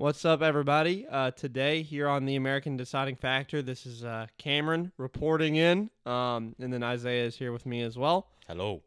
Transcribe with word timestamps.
What's 0.00 0.24
up, 0.24 0.40
everybody? 0.40 1.06
Uh, 1.06 1.30
today, 1.32 1.82
here 1.82 2.08
on 2.08 2.24
the 2.24 2.36
American 2.36 2.74
Deciding 2.78 3.16
Factor, 3.16 3.60
this 3.60 3.84
is 3.84 4.02
uh, 4.02 4.28
Cameron 4.38 4.92
reporting 4.96 5.56
in, 5.56 5.90
um, 6.06 6.56
and 6.58 6.72
then 6.72 6.82
Isaiah 6.82 7.26
is 7.26 7.36
here 7.36 7.52
with 7.52 7.66
me 7.66 7.82
as 7.82 7.98
well. 7.98 8.28
Hello. 8.46 8.80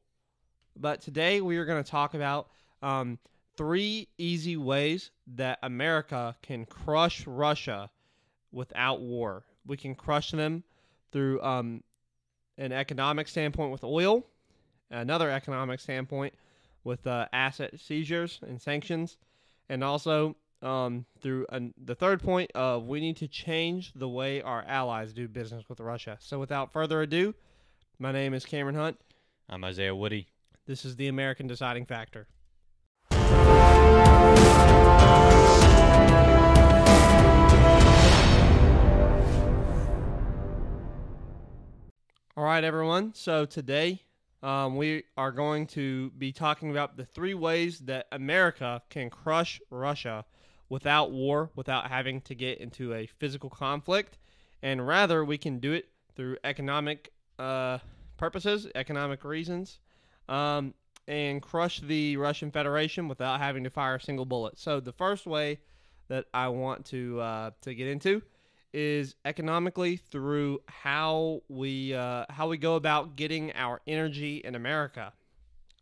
But 0.75 1.01
today, 1.01 1.39
we 1.39 1.57
are 1.57 1.65
going 1.65 1.83
to 1.83 1.87
talk 1.87 2.15
about 2.15 2.49
um, 2.81 3.19
three 3.57 4.07
easy 4.17 4.57
ways 4.57 5.11
that 5.35 5.59
America 5.61 6.35
can 6.41 6.65
crush 6.65 7.27
Russia 7.27 7.91
without 8.51 8.99
war. 8.99 9.43
We 9.67 9.77
can 9.77 9.93
crush 9.93 10.31
them 10.31 10.63
through 11.11 11.43
um, 11.43 11.83
an 12.57 12.71
economic 12.71 13.27
standpoint 13.27 13.71
with 13.71 13.83
oil, 13.83 14.25
another 14.89 15.29
economic 15.29 15.79
standpoint 15.79 16.33
with 16.83 17.05
uh, 17.05 17.27
asset 17.31 17.79
seizures 17.79 18.39
and 18.41 18.59
sanctions, 18.59 19.17
and 19.69 19.83
also 19.83 20.35
um, 20.63 21.05
through 21.19 21.45
an, 21.49 21.73
the 21.77 21.93
third 21.93 22.23
point 22.23 22.51
of 22.55 22.87
we 22.87 23.01
need 23.01 23.17
to 23.17 23.27
change 23.27 23.91
the 23.93 24.07
way 24.07 24.41
our 24.41 24.63
allies 24.65 25.13
do 25.13 25.27
business 25.27 25.65
with 25.67 25.79
Russia. 25.79 26.17
So, 26.19 26.39
without 26.39 26.71
further 26.71 27.01
ado, 27.01 27.35
my 27.99 28.11
name 28.11 28.33
is 28.33 28.45
Cameron 28.45 28.75
Hunt. 28.75 28.99
I'm 29.49 29.63
Isaiah 29.63 29.95
Woody. 29.95 30.27
This 30.65 30.85
is 30.85 30.95
the 30.95 31.09
American 31.09 31.45
Deciding 31.47 31.85
Factor. 31.85 32.27
All 42.35 42.43
right, 42.43 42.63
everyone. 42.63 43.13
So 43.13 43.45
today 43.45 44.01
um, 44.41 44.75
we 44.75 45.03
are 45.15 45.31
going 45.31 45.67
to 45.67 46.09
be 46.11 46.31
talking 46.31 46.71
about 46.71 46.97
the 46.97 47.05
three 47.05 47.35
ways 47.35 47.79
that 47.81 48.07
America 48.11 48.81
can 48.89 49.09
crush 49.09 49.61
Russia 49.69 50.25
without 50.69 51.11
war, 51.11 51.49
without 51.55 51.87
having 51.89 52.21
to 52.21 52.35
get 52.35 52.59
into 52.59 52.93
a 52.93 53.05
physical 53.05 53.49
conflict, 53.49 54.17
and 54.61 54.85
rather 54.87 55.23
we 55.23 55.37
can 55.37 55.59
do 55.59 55.73
it 55.73 55.89
through 56.15 56.37
economic 56.43 57.11
uh, 57.39 57.77
purposes, 58.17 58.67
economic 58.75 59.23
reasons, 59.23 59.79
um, 60.29 60.73
and 61.07 61.41
crush 61.41 61.79
the 61.81 62.17
Russian 62.17 62.51
Federation 62.51 63.07
without 63.07 63.39
having 63.39 63.63
to 63.65 63.69
fire 63.69 63.95
a 63.95 64.01
single 64.01 64.25
bullet. 64.25 64.57
So 64.57 64.79
the 64.79 64.93
first 64.93 65.27
way 65.27 65.59
that 66.07 66.25
I 66.33 66.47
want 66.47 66.85
to 66.87 67.19
uh, 67.19 67.51
to 67.61 67.73
get 67.73 67.87
into 67.87 68.21
is 68.73 69.15
economically 69.25 69.97
through 69.97 70.59
how 70.67 71.41
we 71.47 71.93
uh, 71.93 72.25
how 72.29 72.47
we 72.47 72.57
go 72.57 72.75
about 72.75 73.15
getting 73.15 73.53
our 73.53 73.81
energy 73.87 74.37
in 74.37 74.55
America. 74.55 75.13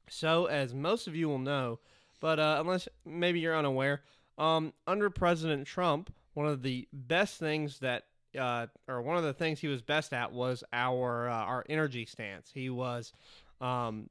So, 0.10 0.46
as 0.46 0.74
most 0.74 1.08
of 1.08 1.16
you 1.16 1.30
will 1.30 1.40
know, 1.40 1.80
but 2.20 2.38
uh, 2.38 2.58
unless 2.60 2.90
maybe 3.06 3.40
you're 3.40 3.58
unaware, 3.58 4.02
um, 4.42 4.74
under 4.88 5.12
President 5.12 5.68
Trump, 5.68 6.12
one 6.34 6.48
of 6.48 6.64
the 6.64 6.88
best 6.92 7.38
things 7.38 7.80
that 7.80 8.06
uh, 8.38 8.68
or 8.88 9.02
one 9.02 9.18
of 9.18 9.24
the 9.24 9.34
things 9.34 9.60
he 9.60 9.68
was 9.68 9.82
best 9.82 10.14
at 10.14 10.32
was 10.32 10.64
our 10.74 11.30
uh, 11.30 11.34
our 11.34 11.64
energy 11.70 12.06
stance. 12.06 12.50
He 12.52 12.70
was 12.70 13.14
um, 13.60 14.10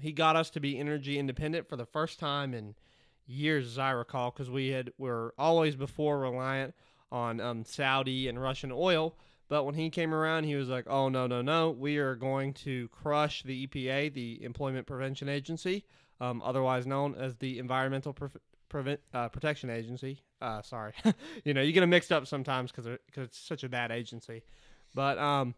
he 0.00 0.12
got 0.12 0.36
us 0.36 0.50
to 0.50 0.60
be 0.60 0.78
energy 0.78 1.18
independent 1.18 1.68
for 1.68 1.76
the 1.76 1.84
first 1.84 2.20
time 2.20 2.54
in 2.54 2.76
years, 3.26 3.66
as 3.66 3.78
I 3.78 3.90
recall, 3.90 4.30
because 4.30 4.50
we 4.50 4.68
had 4.68 4.92
were 4.98 5.34
always 5.36 5.74
before 5.74 6.20
reliant 6.20 6.74
on 7.10 7.40
um, 7.40 7.64
Saudi 7.64 8.28
and 8.28 8.40
Russian 8.40 8.70
oil. 8.72 9.16
But 9.48 9.64
when 9.64 9.74
he 9.74 9.90
came 9.90 10.14
around, 10.14 10.44
he 10.44 10.54
was 10.54 10.68
like, 10.68 10.86
"Oh 10.88 11.08
no, 11.08 11.26
no, 11.26 11.42
no! 11.42 11.70
We 11.70 11.98
are 11.98 12.14
going 12.14 12.54
to 12.54 12.88
crush 12.88 13.42
the 13.42 13.66
EPA, 13.66 14.14
the 14.14 14.44
Employment 14.44 14.86
Prevention 14.86 15.28
Agency, 15.28 15.84
um, 16.20 16.40
otherwise 16.44 16.86
known 16.86 17.16
as 17.16 17.34
the 17.36 17.58
Environmental 17.58 18.12
Pre- 18.12 18.28
Prevent, 18.72 19.00
uh, 19.14 19.28
Protection 19.28 19.70
Agency." 19.70 20.22
Uh, 20.40 20.62
sorry, 20.62 20.92
you 21.44 21.54
know 21.54 21.60
you 21.60 21.72
get 21.72 21.80
them 21.80 21.90
mixed 21.90 22.10
up 22.10 22.26
sometimes 22.26 22.72
because 22.72 22.98
it's 23.16 23.38
such 23.38 23.62
a 23.62 23.68
bad 23.68 23.92
agency. 23.92 24.42
But 24.94 25.18
um, 25.18 25.54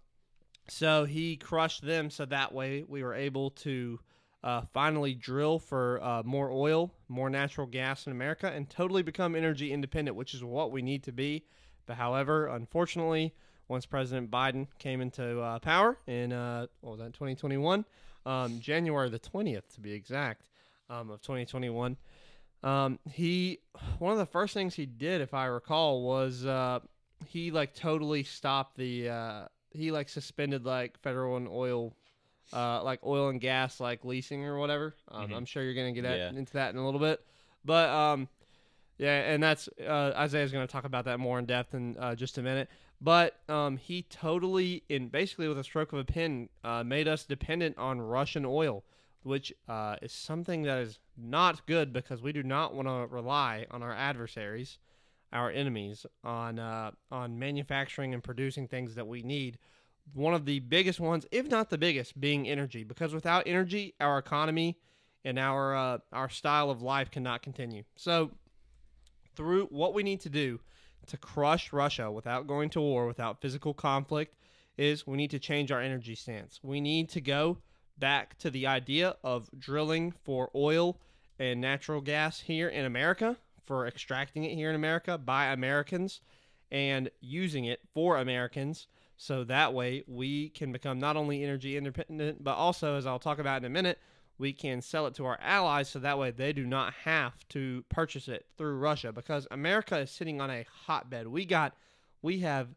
so 0.68 1.04
he 1.04 1.36
crushed 1.36 1.82
them, 1.82 2.10
so 2.10 2.26
that 2.26 2.52
way 2.52 2.84
we 2.86 3.02
were 3.02 3.14
able 3.14 3.50
to 3.50 4.00
uh, 4.42 4.62
finally 4.72 5.14
drill 5.14 5.58
for 5.58 6.03
uh, 6.03 6.22
more 6.24 6.50
oil, 6.50 6.92
more 7.08 7.30
natural 7.30 7.66
gas 7.66 8.06
in 8.06 8.12
America, 8.12 8.50
and 8.50 8.69
totally 8.69 9.03
become 9.03 9.34
energy 9.34 9.72
independent, 9.72 10.16
which 10.16 10.34
is 10.34 10.44
what 10.44 10.70
we 10.70 10.82
need 10.82 11.03
to 11.04 11.12
be. 11.12 11.44
But 11.86 11.97
however, 11.97 12.48
unfortunately, 12.48 13.34
once 13.69 13.86
President 13.86 14.30
Biden 14.30 14.66
came 14.78 15.00
into 15.00 15.41
uh, 15.41 15.60
power 15.60 15.98
in 16.06 16.32
uh, 16.32 16.66
what 16.80 16.92
was 16.92 17.00
that 17.00 17.14
2021, 17.14 17.84
um, 18.26 18.60
January 18.60 19.08
the 19.08 19.19
20th 19.19 19.74
to 19.74 19.80
be 19.80 19.92
exact, 19.92 20.48
um, 20.91 21.10
of 21.10 21.20
2021, 21.22 21.97
um, 22.64 22.98
he 23.10 23.60
one 23.98 24.12
of 24.12 24.19
the 24.19 24.26
first 24.26 24.54
things 24.54 24.75
he 24.75 24.86
did, 24.86 25.20
if 25.20 25.34
I 25.34 25.47
recall, 25.47 26.02
was 26.02 26.44
uh, 26.47 26.80
he 27.26 27.50
like 27.50 27.75
totally 27.75 28.25
stopped 28.25 28.76
the 28.76 29.08
uh, 29.10 29.44
he 29.70 29.92
like 29.92 30.08
suspended 30.08 30.64
like 30.64 30.98
federal 30.98 31.36
and 31.36 31.47
oil 31.48 31.94
uh, 32.53 32.82
like 32.82 33.00
oil 33.04 33.28
and 33.28 33.41
gas 33.41 33.80
like 33.80 34.04
leasing 34.04 34.44
or 34.44 34.58
whatever. 34.58 34.94
Um, 35.08 35.30
Mhm. 35.30 35.36
I'm 35.36 35.44
sure 35.44 35.62
you're 35.62 35.74
gonna 35.74 35.92
get 35.92 36.04
at, 36.04 36.19
Yeah. 36.19 36.38
into 36.38 36.53
that 36.54 36.70
in 36.72 36.78
a 36.78 36.84
little 36.84 37.00
bit, 37.00 37.24
but 37.64 37.88
um, 37.91 38.28
yeah, 38.98 39.32
and 39.32 39.42
that's 39.42 39.69
uh, 39.80 40.12
Isaiah's 40.16 40.53
gonna 40.53 40.66
talk 40.66 40.84
about 40.84 41.04
that 41.06 41.19
more 41.20 41.38
in 41.38 41.47
depth 41.47 41.74
in 41.74 41.97
uh, 41.98 42.14
just 42.14 42.38
a 42.38 42.42
minute. 42.42 42.69
But 43.00 43.38
um, 43.50 43.76
he 43.76 44.03
totally, 44.03 44.84
in 44.88 45.08
basically 45.08 45.48
with 45.48 45.58
a 45.58 45.64
stroke 45.64 45.92
of 45.92 45.98
a 45.98 46.04
pen, 46.04 46.48
uh, 46.62 46.82
made 46.84 47.08
us 47.08 47.24
dependent 47.24 47.76
on 47.76 48.00
Russian 48.00 48.44
oil, 48.47 48.84
which 49.22 49.53
uh, 49.69 49.97
is 50.00 50.12
something 50.12 50.62
that 50.62 50.78
is 50.78 51.00
not 51.16 51.66
good 51.66 51.92
because 51.92 52.22
we 52.22 52.32
do 52.32 52.42
not 52.42 52.75
want 52.75 52.88
to 52.88 53.06
rely 53.14 53.66
on 53.70 53.82
our 53.82 53.92
adversaries, 53.92 54.78
our 55.32 55.50
enemies, 55.50 56.06
on 56.22 56.58
uh, 56.58 56.91
on 57.10 57.38
manufacturing 57.38 58.14
and 58.14 58.22
producing 58.22 58.69
things 58.69 58.94
that 58.94 59.06
we 59.06 59.22
need 59.22 59.58
one 60.12 60.34
of 60.34 60.44
the 60.44 60.60
biggest 60.60 61.00
ones, 61.00 61.26
if 61.30 61.48
not 61.48 61.70
the 61.70 61.78
biggest, 61.78 62.20
being 62.20 62.48
energy. 62.48 62.84
Because 62.84 63.14
without 63.14 63.44
energy, 63.47 63.94
our 64.00 64.19
economy 64.19 64.78
and 65.24 65.38
our 65.38 65.74
uh, 65.74 65.98
our 66.12 66.28
style 66.28 66.70
of 66.70 66.82
life 66.82 67.10
cannot 67.10 67.42
continue. 67.42 67.84
So, 67.97 68.32
through 69.34 69.66
what 69.66 69.94
we 69.94 70.03
need 70.03 70.20
to 70.20 70.28
do 70.28 70.60
to 71.06 71.16
crush 71.16 71.72
Russia 71.72 72.10
without 72.10 72.47
going 72.47 72.70
to 72.70 72.80
war, 72.80 73.06
without 73.06 73.41
physical 73.41 73.74
conflict, 73.74 74.36
is 74.76 75.06
we 75.06 75.16
need 75.16 75.30
to 75.30 75.38
change 75.38 75.70
our 75.70 75.80
energy 75.80 76.14
stance. 76.14 76.60
We 76.62 76.80
need 76.80 77.08
to 77.10 77.20
go 77.20 77.58
back 77.99 78.38
to 78.38 78.50
the 78.50 78.66
idea 78.66 79.16
of 79.22 79.49
drilling 79.59 80.12
for 80.22 80.50
oil 80.55 80.99
and 81.38 81.60
natural 81.60 82.00
gas 82.00 82.41
here 82.41 82.69
in 82.69 82.84
America, 82.84 83.37
for 83.66 83.87
extracting 83.87 84.44
it 84.44 84.55
here 84.55 84.69
in 84.69 84.77
America 84.77 85.19
by 85.19 85.47
Americans, 85.47 86.21
and 86.71 87.10
using 87.21 87.65
it 87.65 87.81
for 87.93 88.19
Americans 88.19 88.87
so 89.16 89.44
that 89.44 89.72
way 89.72 90.03
we 90.06 90.49
can 90.50 90.72
become 90.72 90.99
not 90.99 91.16
only 91.16 91.43
energy 91.43 91.77
independent, 91.77 92.43
but 92.43 92.54
also, 92.54 92.97
as 92.97 93.06
I'll 93.06 93.19
talk 93.19 93.38
about 93.38 93.59
in 93.59 93.65
a 93.65 93.71
minute, 93.71 93.99
we 94.38 94.53
can 94.53 94.83
sell 94.83 95.06
it 95.06 95.15
to 95.15 95.27
our 95.27 95.38
allies 95.41 95.88
so 95.88 96.00
that 96.00 96.19
way 96.19 96.33
they 96.33 96.53
do 96.53 96.66
not 96.66 96.93
have 97.04 97.33
to 97.50 97.84
purchase 97.88 98.27
it 98.27 98.47
through 98.59 98.78
Russia 98.78 99.12
because 99.12 99.47
America 99.50 99.99
is 99.99 100.10
sitting 100.10 100.41
on 100.41 100.50
a 100.50 100.66
hotbed. 100.87 101.28
We 101.28 101.44
got, 101.44 101.75
we 102.21 102.41
have 102.41 102.69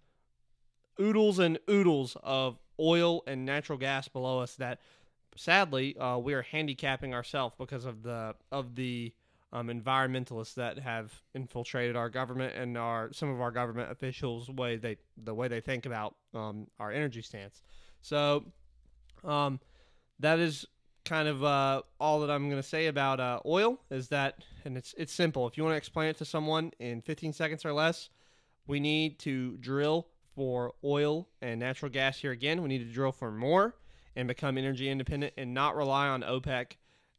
oodles 1.01 1.39
and 1.39 1.57
oodles 1.69 2.15
of 2.21 2.59
oil 2.79 3.23
and 3.25 3.43
natural 3.43 3.79
gas 3.79 4.07
below 4.07 4.39
us 4.39 4.55
that 4.55 4.79
sadly 5.37 5.97
uh, 5.97 6.17
we 6.17 6.33
are 6.33 6.41
handicapping 6.41 7.13
ourselves 7.13 7.55
because 7.57 7.85
of 7.85 8.03
the 8.03 8.35
of 8.51 8.75
the 8.75 9.13
um, 9.53 9.67
environmentalists 9.67 10.55
that 10.55 10.77
have 10.79 11.13
infiltrated 11.33 11.95
our 11.95 12.09
government 12.09 12.53
and 12.55 12.77
our 12.77 13.11
some 13.13 13.29
of 13.29 13.39
our 13.39 13.51
government 13.51 13.91
officials 13.91 14.49
way 14.49 14.75
they 14.75 14.97
the 15.23 15.33
way 15.33 15.47
they 15.47 15.61
think 15.61 15.85
about 15.85 16.15
um, 16.33 16.67
our 16.79 16.91
energy 16.91 17.21
stance. 17.21 17.61
So 18.01 18.45
um, 19.23 19.59
that 20.19 20.39
is 20.39 20.65
kind 21.05 21.27
of 21.27 21.43
uh, 21.43 21.81
all 21.99 22.19
that 22.19 22.29
I'm 22.29 22.49
going 22.49 22.61
to 22.61 22.67
say 22.67 22.87
about 22.87 23.19
uh, 23.19 23.39
oil 23.45 23.79
is 23.89 24.09
that, 24.09 24.43
and 24.65 24.77
it's 24.77 24.93
it's 24.97 25.13
simple. 25.13 25.47
If 25.47 25.57
you 25.57 25.63
want 25.63 25.73
to 25.73 25.77
explain 25.77 26.09
it 26.09 26.17
to 26.17 26.25
someone 26.25 26.71
in 26.79 27.01
15 27.01 27.33
seconds 27.33 27.63
or 27.63 27.71
less, 27.71 28.09
we 28.67 28.79
need 28.79 29.19
to 29.19 29.55
drill 29.57 30.07
for 30.35 30.73
oil 30.83 31.27
and 31.41 31.59
natural 31.59 31.89
gas 31.89 32.19
here 32.19 32.31
again. 32.31 32.61
We 32.61 32.67
need 32.67 32.85
to 32.85 32.93
drill 32.93 33.13
for 33.13 33.31
more 33.31 33.75
and 34.17 34.27
become 34.27 34.57
energy 34.57 34.89
independent 34.89 35.31
and 35.37 35.53
not 35.53 35.75
rely 35.75 36.07
on 36.07 36.23
OPEC 36.23 36.71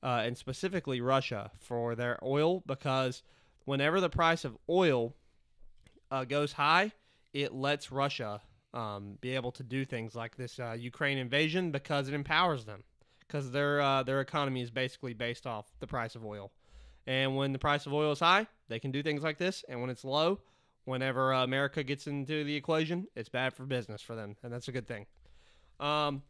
uh, 0.02 0.22
and 0.24 0.36
specifically 0.36 1.00
Russia 1.00 1.50
for 1.60 1.94
their 1.94 2.18
oil 2.24 2.62
because 2.66 3.22
whenever 3.64 4.00
the 4.00 4.10
price 4.10 4.44
of 4.44 4.58
oil 4.68 5.14
uh, 6.10 6.24
goes 6.24 6.52
high, 6.52 6.92
it 7.32 7.54
lets 7.54 7.92
Russia 7.92 8.42
um, 8.74 9.16
be 9.20 9.34
able 9.36 9.52
to 9.52 9.62
do 9.62 9.84
things 9.84 10.16
like 10.16 10.36
this 10.36 10.58
uh, 10.58 10.72
Ukraine 10.72 11.18
invasion 11.18 11.70
because 11.70 12.08
it 12.08 12.14
empowers 12.14 12.64
them 12.64 12.82
because 13.20 13.52
their 13.52 13.80
uh, 13.80 14.02
their 14.02 14.20
economy 14.20 14.60
is 14.60 14.70
basically 14.70 15.14
based 15.14 15.46
off 15.46 15.66
the 15.78 15.86
price 15.86 16.16
of 16.16 16.24
oil. 16.24 16.50
And 17.06 17.36
when 17.36 17.52
the 17.52 17.58
price 17.58 17.86
of 17.86 17.94
oil 17.94 18.10
is 18.12 18.20
high, 18.20 18.48
they 18.68 18.80
can 18.80 18.90
do 18.90 19.02
things 19.02 19.22
like 19.22 19.38
this. 19.38 19.64
And 19.68 19.80
when 19.80 19.88
it's 19.88 20.04
low, 20.04 20.40
whenever 20.84 21.32
uh, 21.32 21.44
America 21.44 21.84
gets 21.84 22.08
into 22.08 22.42
the 22.44 22.56
equation, 22.56 23.06
it's 23.14 23.28
bad 23.28 23.54
for 23.54 23.64
business 23.64 24.02
for 24.02 24.16
them, 24.16 24.36
and 24.42 24.52
that's 24.52 24.68
a 24.68 24.72
good 24.72 24.88
thing. 24.88 25.06
Um, 25.78 26.22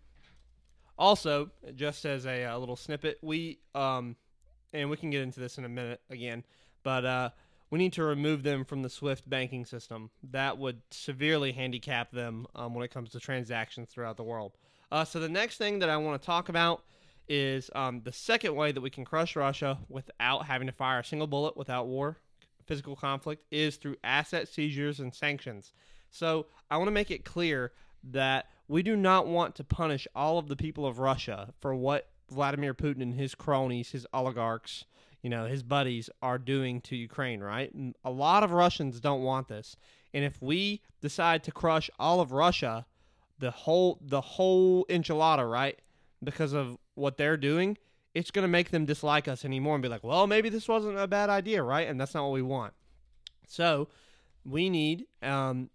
also, 0.98 1.50
just 1.74 2.04
as 2.04 2.26
a, 2.26 2.44
uh 2.44 2.58
little 2.58 2.76
snippet, 2.76 3.18
we 3.22 3.58
um, 3.74 4.16
and 4.72 4.90
we 4.90 4.96
can 4.96 5.10
get 5.10 5.22
into 5.22 5.40
this 5.40 5.58
in 5.58 5.64
a 5.64 5.68
minute 5.68 6.00
again, 6.10 6.44
but 6.82 7.04
uh, 7.04 7.30
we 7.70 7.78
need 7.78 7.92
to 7.94 8.04
remove 8.04 8.42
them 8.42 8.64
from 8.64 8.82
the 8.82 8.90
SWIFT 8.90 9.28
banking 9.28 9.64
system. 9.64 10.10
That 10.30 10.58
would 10.58 10.80
severely 10.90 11.52
handicap 11.52 12.10
them 12.10 12.46
um, 12.54 12.74
when 12.74 12.84
it 12.84 12.90
comes 12.90 13.10
to 13.10 13.20
transactions 13.20 13.90
throughout 13.90 14.16
the 14.16 14.24
world. 14.24 14.52
Uh, 14.90 15.04
so 15.04 15.20
the 15.20 15.28
next 15.28 15.58
thing 15.58 15.78
that 15.80 15.90
I 15.90 15.96
want 15.96 16.20
to 16.20 16.26
talk 16.26 16.48
about 16.48 16.82
is 17.28 17.70
um, 17.74 18.00
the 18.04 18.12
second 18.12 18.54
way 18.54 18.72
that 18.72 18.80
we 18.80 18.88
can 18.90 19.04
crush 19.04 19.36
Russia 19.36 19.78
without 19.88 20.46
having 20.46 20.66
to 20.66 20.72
fire 20.72 21.00
a 21.00 21.04
single 21.04 21.26
bullet, 21.26 21.56
without 21.56 21.86
war, 21.86 22.16
physical 22.66 22.96
conflict, 22.96 23.44
is 23.50 23.76
through 23.76 23.96
asset 24.02 24.48
seizures 24.48 25.00
and 25.00 25.14
sanctions. 25.14 25.72
So 26.10 26.46
I 26.70 26.78
want 26.78 26.88
to 26.88 26.92
make 26.92 27.10
it 27.10 27.24
clear 27.24 27.72
that 28.12 28.46
we 28.68 28.82
do 28.82 28.96
not 28.96 29.26
want 29.26 29.54
to 29.56 29.64
punish 29.64 30.06
all 30.14 30.38
of 30.38 30.48
the 30.48 30.56
people 30.56 30.86
of 30.86 30.98
Russia 30.98 31.54
for 31.58 31.74
what 31.74 32.10
Vladimir 32.30 32.74
Putin 32.74 33.02
and 33.02 33.14
his 33.14 33.34
cronies, 33.34 33.90
his 33.90 34.06
oligarchs, 34.12 34.84
you 35.22 35.30
know, 35.30 35.46
his 35.46 35.62
buddies 35.62 36.10
are 36.22 36.38
doing 36.38 36.80
to 36.82 36.94
Ukraine, 36.94 37.40
right? 37.40 37.72
A 38.04 38.10
lot 38.10 38.42
of 38.42 38.52
Russians 38.52 39.00
don't 39.00 39.22
want 39.22 39.48
this. 39.48 39.76
And 40.14 40.24
if 40.24 40.40
we 40.40 40.82
decide 41.00 41.42
to 41.44 41.50
crush 41.52 41.90
all 41.98 42.20
of 42.20 42.32
Russia, 42.32 42.86
the 43.38 43.50
whole 43.50 43.98
the 44.00 44.20
whole 44.20 44.84
enchilada, 44.86 45.50
right? 45.50 45.78
Because 46.22 46.52
of 46.52 46.76
what 46.94 47.16
they're 47.16 47.36
doing, 47.36 47.78
it's 48.14 48.30
going 48.30 48.42
to 48.42 48.48
make 48.48 48.70
them 48.70 48.84
dislike 48.84 49.28
us 49.28 49.44
anymore 49.44 49.74
and 49.74 49.82
be 49.82 49.88
like, 49.88 50.04
"Well, 50.04 50.26
maybe 50.26 50.48
this 50.48 50.68
wasn't 50.68 50.98
a 50.98 51.06
bad 51.06 51.30
idea, 51.30 51.62
right?" 51.62 51.86
And 51.88 52.00
that's 52.00 52.14
not 52.14 52.24
what 52.24 52.32
we 52.32 52.42
want. 52.42 52.74
So, 53.46 53.88
we 54.44 54.70
need 54.70 55.06
um 55.22 55.70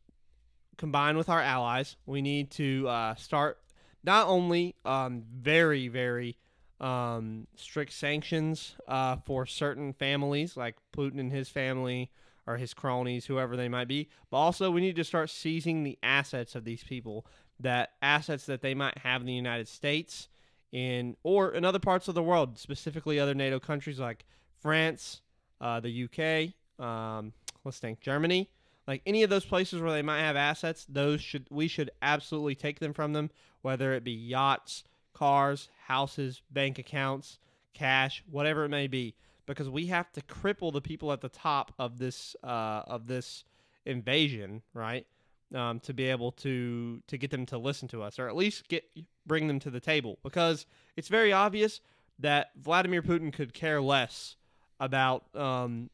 combined 0.77 1.17
with 1.17 1.29
our 1.29 1.41
allies, 1.41 1.95
we 2.05 2.21
need 2.21 2.51
to 2.51 2.87
uh, 2.87 3.15
start 3.15 3.59
not 4.03 4.27
only 4.27 4.75
um, 4.85 5.23
very, 5.33 5.87
very 5.87 6.37
um, 6.79 7.47
strict 7.55 7.93
sanctions 7.93 8.75
uh, 8.87 9.17
for 9.25 9.45
certain 9.45 9.93
families, 9.93 10.57
like 10.57 10.75
Putin 10.95 11.19
and 11.19 11.31
his 11.31 11.49
family 11.49 12.11
or 12.45 12.57
his 12.57 12.73
cronies, 12.73 13.25
whoever 13.25 13.55
they 13.55 13.69
might 13.69 13.87
be, 13.87 14.09
but 14.29 14.37
also 14.37 14.69
we 14.69 14.81
need 14.81 14.97
to 14.97 15.03
start 15.03 15.29
seizing 15.29 15.83
the 15.83 15.97
assets 16.03 16.55
of 16.55 16.65
these 16.65 16.83
people, 16.83 17.25
that 17.59 17.91
assets 18.01 18.45
that 18.47 18.61
they 18.61 18.73
might 18.73 18.97
have 18.97 19.21
in 19.21 19.27
the 19.27 19.33
United 19.33 19.67
States, 19.67 20.27
in 20.73 21.15
or 21.23 21.53
in 21.53 21.63
other 21.63 21.79
parts 21.79 22.07
of 22.07 22.15
the 22.15 22.23
world, 22.23 22.57
specifically 22.57 23.19
other 23.19 23.35
NATO 23.35 23.59
countries 23.59 23.99
like 23.99 24.25
France, 24.59 25.21
uh, 25.61 25.79
the 25.79 26.03
UK, 26.03 26.83
um, 26.85 27.31
let's 27.63 27.79
think, 27.79 28.01
Germany 28.01 28.49
like 28.87 29.01
any 29.05 29.23
of 29.23 29.29
those 29.29 29.45
places 29.45 29.81
where 29.81 29.91
they 29.91 30.01
might 30.01 30.21
have 30.21 30.35
assets 30.35 30.85
those 30.89 31.21
should 31.21 31.47
we 31.49 31.67
should 31.67 31.91
absolutely 32.01 32.55
take 32.55 32.79
them 32.79 32.93
from 32.93 33.13
them 33.13 33.29
whether 33.61 33.93
it 33.93 34.03
be 34.03 34.11
yachts 34.11 34.83
cars 35.13 35.69
houses 35.85 36.41
bank 36.51 36.79
accounts 36.79 37.39
cash 37.73 38.23
whatever 38.29 38.65
it 38.65 38.69
may 38.69 38.87
be. 38.87 39.15
Because 39.45 39.69
we 39.69 39.87
have 39.87 40.11
to 40.13 40.21
cripple 40.21 40.71
the 40.71 40.79
people 40.79 41.11
at 41.11 41.19
the 41.19 41.29
top 41.29 41.73
of 41.77 41.99
this 41.99 42.35
uh, 42.43 42.83
of 42.87 43.07
this 43.07 43.43
invasion 43.85 44.61
right? 44.73 45.05
Um, 45.53 45.79
to 45.81 45.93
be 45.93 46.05
able 46.05 46.31
to 46.31 47.01
to 47.07 47.17
get 47.17 47.29
them 47.29 47.45
to 47.47 47.57
listen 47.57 47.87
to 47.89 48.01
us 48.01 48.19
or 48.19 48.27
at 48.27 48.35
least 48.35 48.69
get 48.69 48.85
bring 49.25 49.47
them 49.47 49.59
to 49.59 49.69
the 49.69 49.81
table. 49.81 50.17
Because 50.23 50.65
it's 50.95 51.09
very 51.09 51.33
obvious 51.33 51.81
that 52.19 52.51
Vladimir 52.55 53.01
Putin 53.01 53.33
could 53.33 53.53
care 53.53 53.81
less 53.81 54.37
about 54.83 55.23
um, 55.33 55.89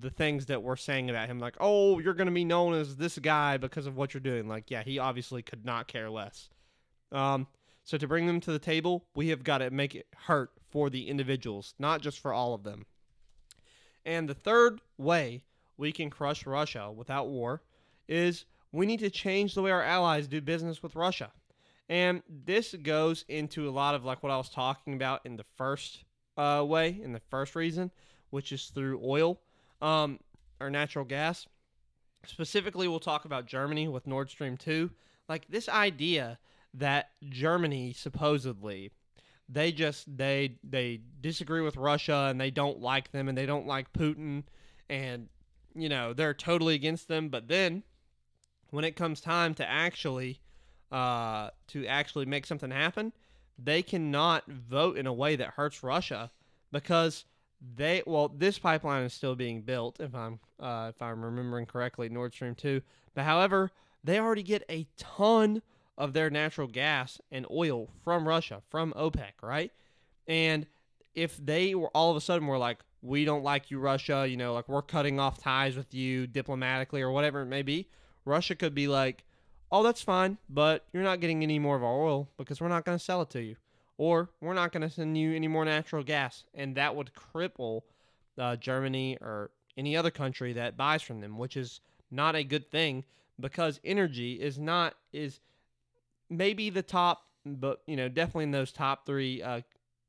the 0.00 0.10
things 0.10 0.46
that 0.46 0.60
we're 0.60 0.74
saying 0.74 1.08
about 1.08 1.28
him. 1.28 1.38
Like, 1.38 1.54
oh, 1.60 2.00
you're 2.00 2.14
going 2.14 2.26
to 2.26 2.32
be 2.32 2.44
known 2.44 2.74
as 2.74 2.96
this 2.96 3.16
guy 3.16 3.58
because 3.58 3.86
of 3.86 3.96
what 3.96 4.12
you're 4.12 4.20
doing. 4.20 4.48
Like, 4.48 4.72
yeah, 4.72 4.82
he 4.82 4.98
obviously 4.98 5.40
could 5.40 5.64
not 5.64 5.86
care 5.86 6.10
less. 6.10 6.48
Um, 7.12 7.46
so 7.84 7.96
to 7.96 8.08
bring 8.08 8.26
them 8.26 8.40
to 8.40 8.50
the 8.50 8.58
table, 8.58 9.04
we 9.14 9.28
have 9.28 9.44
got 9.44 9.58
to 9.58 9.70
make 9.70 9.94
it 9.94 10.08
hurt 10.26 10.50
for 10.68 10.90
the 10.90 11.08
individuals, 11.08 11.74
not 11.78 12.00
just 12.00 12.18
for 12.18 12.32
all 12.32 12.54
of 12.54 12.64
them. 12.64 12.86
And 14.04 14.28
the 14.28 14.34
third 14.34 14.80
way 14.98 15.44
we 15.76 15.92
can 15.92 16.10
crush 16.10 16.44
Russia 16.44 16.90
without 16.90 17.28
war 17.28 17.62
is 18.08 18.46
we 18.72 18.84
need 18.84 18.98
to 19.00 19.10
change 19.10 19.54
the 19.54 19.62
way 19.62 19.70
our 19.70 19.82
allies 19.82 20.26
do 20.26 20.40
business 20.40 20.82
with 20.82 20.96
Russia. 20.96 21.30
And 21.88 22.22
this 22.28 22.74
goes 22.82 23.24
into 23.28 23.68
a 23.68 23.70
lot 23.70 23.94
of 23.94 24.04
like 24.04 24.24
what 24.24 24.32
I 24.32 24.38
was 24.38 24.48
talking 24.48 24.94
about 24.94 25.20
in 25.24 25.36
the 25.36 25.44
first 25.56 26.04
uh, 26.36 26.64
way, 26.66 26.98
in 27.00 27.12
the 27.12 27.20
first 27.30 27.54
reason, 27.54 27.92
which 28.34 28.50
is 28.50 28.66
through 28.66 29.00
oil 29.04 29.38
um, 29.80 30.18
or 30.60 30.68
natural 30.68 31.04
gas. 31.04 31.46
Specifically, 32.26 32.88
we'll 32.88 32.98
talk 32.98 33.24
about 33.24 33.46
Germany 33.46 33.86
with 33.86 34.08
Nord 34.08 34.28
Stream 34.28 34.56
2. 34.56 34.90
Like 35.28 35.46
this 35.48 35.68
idea 35.68 36.40
that 36.74 37.10
Germany 37.28 37.92
supposedly 37.92 38.90
they 39.48 39.70
just 39.70 40.16
they 40.16 40.56
they 40.68 41.00
disagree 41.20 41.60
with 41.60 41.76
Russia 41.76 42.26
and 42.28 42.40
they 42.40 42.50
don't 42.50 42.80
like 42.80 43.12
them 43.12 43.28
and 43.28 43.38
they 43.38 43.46
don't 43.46 43.68
like 43.68 43.92
Putin 43.92 44.42
and 44.90 45.28
you 45.76 45.88
know 45.88 46.12
they're 46.12 46.34
totally 46.34 46.74
against 46.74 47.06
them 47.06 47.28
but 47.28 47.46
then 47.46 47.84
when 48.70 48.84
it 48.84 48.96
comes 48.96 49.20
time 49.20 49.54
to 49.54 49.70
actually 49.70 50.40
uh, 50.90 51.50
to 51.68 51.86
actually 51.86 52.26
make 52.26 52.46
something 52.46 52.70
happen 52.70 53.12
they 53.58 53.82
cannot 53.82 54.48
vote 54.48 54.96
in 54.96 55.06
a 55.06 55.12
way 55.12 55.36
that 55.36 55.50
hurts 55.50 55.84
Russia 55.84 56.32
because 56.72 57.24
they 57.76 58.02
well 58.06 58.28
this 58.28 58.58
pipeline 58.58 59.04
is 59.04 59.12
still 59.12 59.34
being 59.34 59.62
built 59.62 60.00
if 60.00 60.14
i'm 60.14 60.38
uh, 60.60 60.90
if 60.94 61.00
i'm 61.00 61.24
remembering 61.24 61.66
correctly 61.66 62.08
nord 62.08 62.32
stream 62.34 62.54
2 62.54 62.80
but 63.14 63.24
however 63.24 63.70
they 64.02 64.18
already 64.18 64.42
get 64.42 64.62
a 64.68 64.86
ton 64.96 65.62
of 65.96 66.12
their 66.12 66.28
natural 66.30 66.66
gas 66.66 67.20
and 67.30 67.46
oil 67.50 67.88
from 68.02 68.26
russia 68.28 68.62
from 68.70 68.92
opec 68.92 69.32
right? 69.42 69.72
And 70.26 70.66
if 71.14 71.36
they 71.36 71.74
were 71.74 71.90
all 71.94 72.10
of 72.10 72.16
a 72.16 72.20
sudden 72.20 72.46
were 72.46 72.58
like 72.58 72.78
we 73.02 73.24
don't 73.24 73.44
like 73.44 73.70
you 73.70 73.78
russia 73.78 74.26
you 74.28 74.36
know 74.36 74.54
like 74.54 74.68
we're 74.68 74.82
cutting 74.82 75.20
off 75.20 75.38
ties 75.38 75.76
with 75.76 75.92
you 75.94 76.26
diplomatically 76.26 77.02
or 77.02 77.10
whatever 77.10 77.42
it 77.42 77.46
may 77.46 77.62
be 77.62 77.88
russia 78.24 78.54
could 78.54 78.74
be 78.74 78.88
like 78.88 79.24
oh 79.70 79.82
that's 79.82 80.02
fine 80.02 80.38
but 80.48 80.86
you're 80.92 81.02
not 81.02 81.20
getting 81.20 81.42
any 81.42 81.58
more 81.58 81.76
of 81.76 81.84
our 81.84 82.02
oil 82.02 82.28
because 82.38 82.60
we're 82.60 82.68
not 82.68 82.84
going 82.84 82.98
to 82.98 83.04
sell 83.04 83.22
it 83.22 83.30
to 83.30 83.42
you 83.42 83.56
or 83.96 84.30
we're 84.40 84.54
not 84.54 84.72
going 84.72 84.82
to 84.82 84.90
send 84.90 85.16
you 85.16 85.34
any 85.34 85.48
more 85.48 85.64
natural 85.64 86.02
gas. 86.02 86.44
And 86.54 86.76
that 86.76 86.94
would 86.96 87.10
cripple 87.14 87.82
uh, 88.38 88.56
Germany 88.56 89.18
or 89.20 89.50
any 89.76 89.96
other 89.96 90.10
country 90.10 90.52
that 90.54 90.76
buys 90.76 91.02
from 91.02 91.20
them, 91.20 91.38
which 91.38 91.56
is 91.56 91.80
not 92.10 92.34
a 92.34 92.44
good 92.44 92.70
thing 92.70 93.04
because 93.40 93.80
energy 93.84 94.34
is 94.34 94.58
not, 94.58 94.94
is 95.12 95.40
maybe 96.30 96.70
the 96.70 96.82
top, 96.82 97.24
but, 97.44 97.82
you 97.86 97.96
know, 97.96 98.08
definitely 98.08 98.44
in 98.44 98.50
those 98.52 98.72
top 98.72 99.06
three 99.06 99.42
uh, 99.42 99.60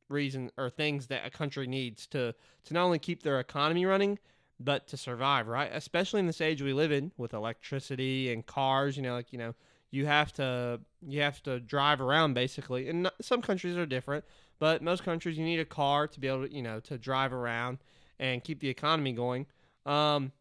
reasons 0.09 0.51
or 0.57 0.69
things 0.69 1.07
that 1.07 1.25
a 1.25 1.29
country 1.29 1.67
needs 1.67 2.07
to, 2.07 2.33
to 2.65 2.73
not 2.73 2.83
only 2.83 2.99
keep 2.99 3.23
their 3.23 3.39
economy 3.39 3.85
running, 3.85 4.19
but 4.59 4.87
to 4.87 4.97
survive, 4.97 5.47
right? 5.47 5.69
Especially 5.73 6.19
in 6.19 6.27
this 6.27 6.41
age 6.41 6.61
we 6.61 6.73
live 6.73 6.91
in 6.91 7.11
with 7.17 7.33
electricity 7.33 8.31
and 8.31 8.45
cars, 8.45 8.95
you 8.95 9.03
know, 9.03 9.13
like, 9.13 9.33
you 9.33 9.39
know, 9.39 9.53
you 9.95 10.05
have 10.05 10.33
to 10.33 10.79
you 11.01 11.21
have 11.21 11.41
to 11.43 11.59
drive 11.59 12.01
around 12.01 12.33
basically. 12.33 12.89
And 12.89 13.09
some 13.21 13.41
countries 13.41 13.77
are 13.77 13.85
different 13.85 14.25
but 14.59 14.81
most 14.81 15.03
countries 15.03 15.37
you 15.37 15.45
need 15.45 15.59
a 15.59 15.65
car 15.65 16.07
to 16.07 16.19
be 16.19 16.27
able 16.27 16.47
to 16.47 16.53
you 16.53 16.61
know 16.61 16.79
to 16.81 16.97
drive 16.97 17.33
around 17.33 17.79
and 18.19 18.43
keep 18.43 18.59
the 18.59 18.69
economy 18.69 19.13
going. 19.13 19.45
Um, 19.85 20.31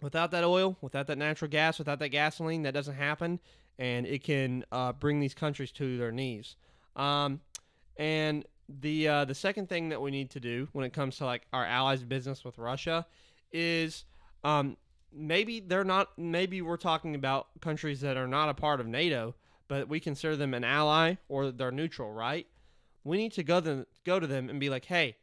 without 0.00 0.30
that 0.30 0.44
oil 0.44 0.76
without 0.80 1.06
that 1.06 1.18
natural 1.18 1.50
gas 1.50 1.78
without 1.78 1.98
that 1.98 2.08
gasoline 2.08 2.62
that 2.62 2.74
doesn't 2.74 2.94
happen 2.94 3.38
and 3.78 4.06
it 4.06 4.24
can 4.24 4.64
uh, 4.72 4.92
bring 4.92 5.20
these 5.20 5.34
countries 5.34 5.70
to 5.72 5.96
their 5.98 6.10
knees. 6.10 6.56
Um, 6.96 7.40
and 7.96 8.44
the 8.80 9.08
uh, 9.08 9.24
the 9.24 9.34
second 9.34 9.68
thing 9.68 9.88
that 9.90 10.00
we 10.00 10.10
need 10.10 10.30
to 10.30 10.40
do 10.40 10.68
when 10.72 10.84
it 10.84 10.92
comes 10.92 11.16
to 11.18 11.24
like 11.24 11.46
our 11.52 11.64
allies 11.64 12.02
business 12.02 12.44
with 12.44 12.58
russia 12.58 13.06
is 13.52 14.04
um, 14.44 14.76
maybe 15.12 15.60
they're 15.60 15.84
not 15.84 16.18
maybe 16.18 16.62
we're 16.62 16.76
talking 16.76 17.14
about 17.14 17.48
countries 17.60 18.00
that 18.00 18.16
are 18.16 18.28
not 18.28 18.48
a 18.48 18.54
part 18.54 18.80
of 18.80 18.86
NATO, 18.86 19.34
but 19.68 19.88
we 19.88 20.00
consider 20.00 20.36
them 20.36 20.54
an 20.54 20.64
ally 20.64 21.16
or 21.28 21.50
they're 21.50 21.70
neutral, 21.70 22.12
right? 22.12 22.46
We 23.04 23.16
need 23.16 23.32
to 23.32 23.42
go 23.42 23.60
them 23.60 23.86
go 24.04 24.20
to 24.20 24.26
them 24.26 24.48
and 24.48 24.60
be 24.60 24.70
like, 24.70 24.84
"Hey, 24.84 25.16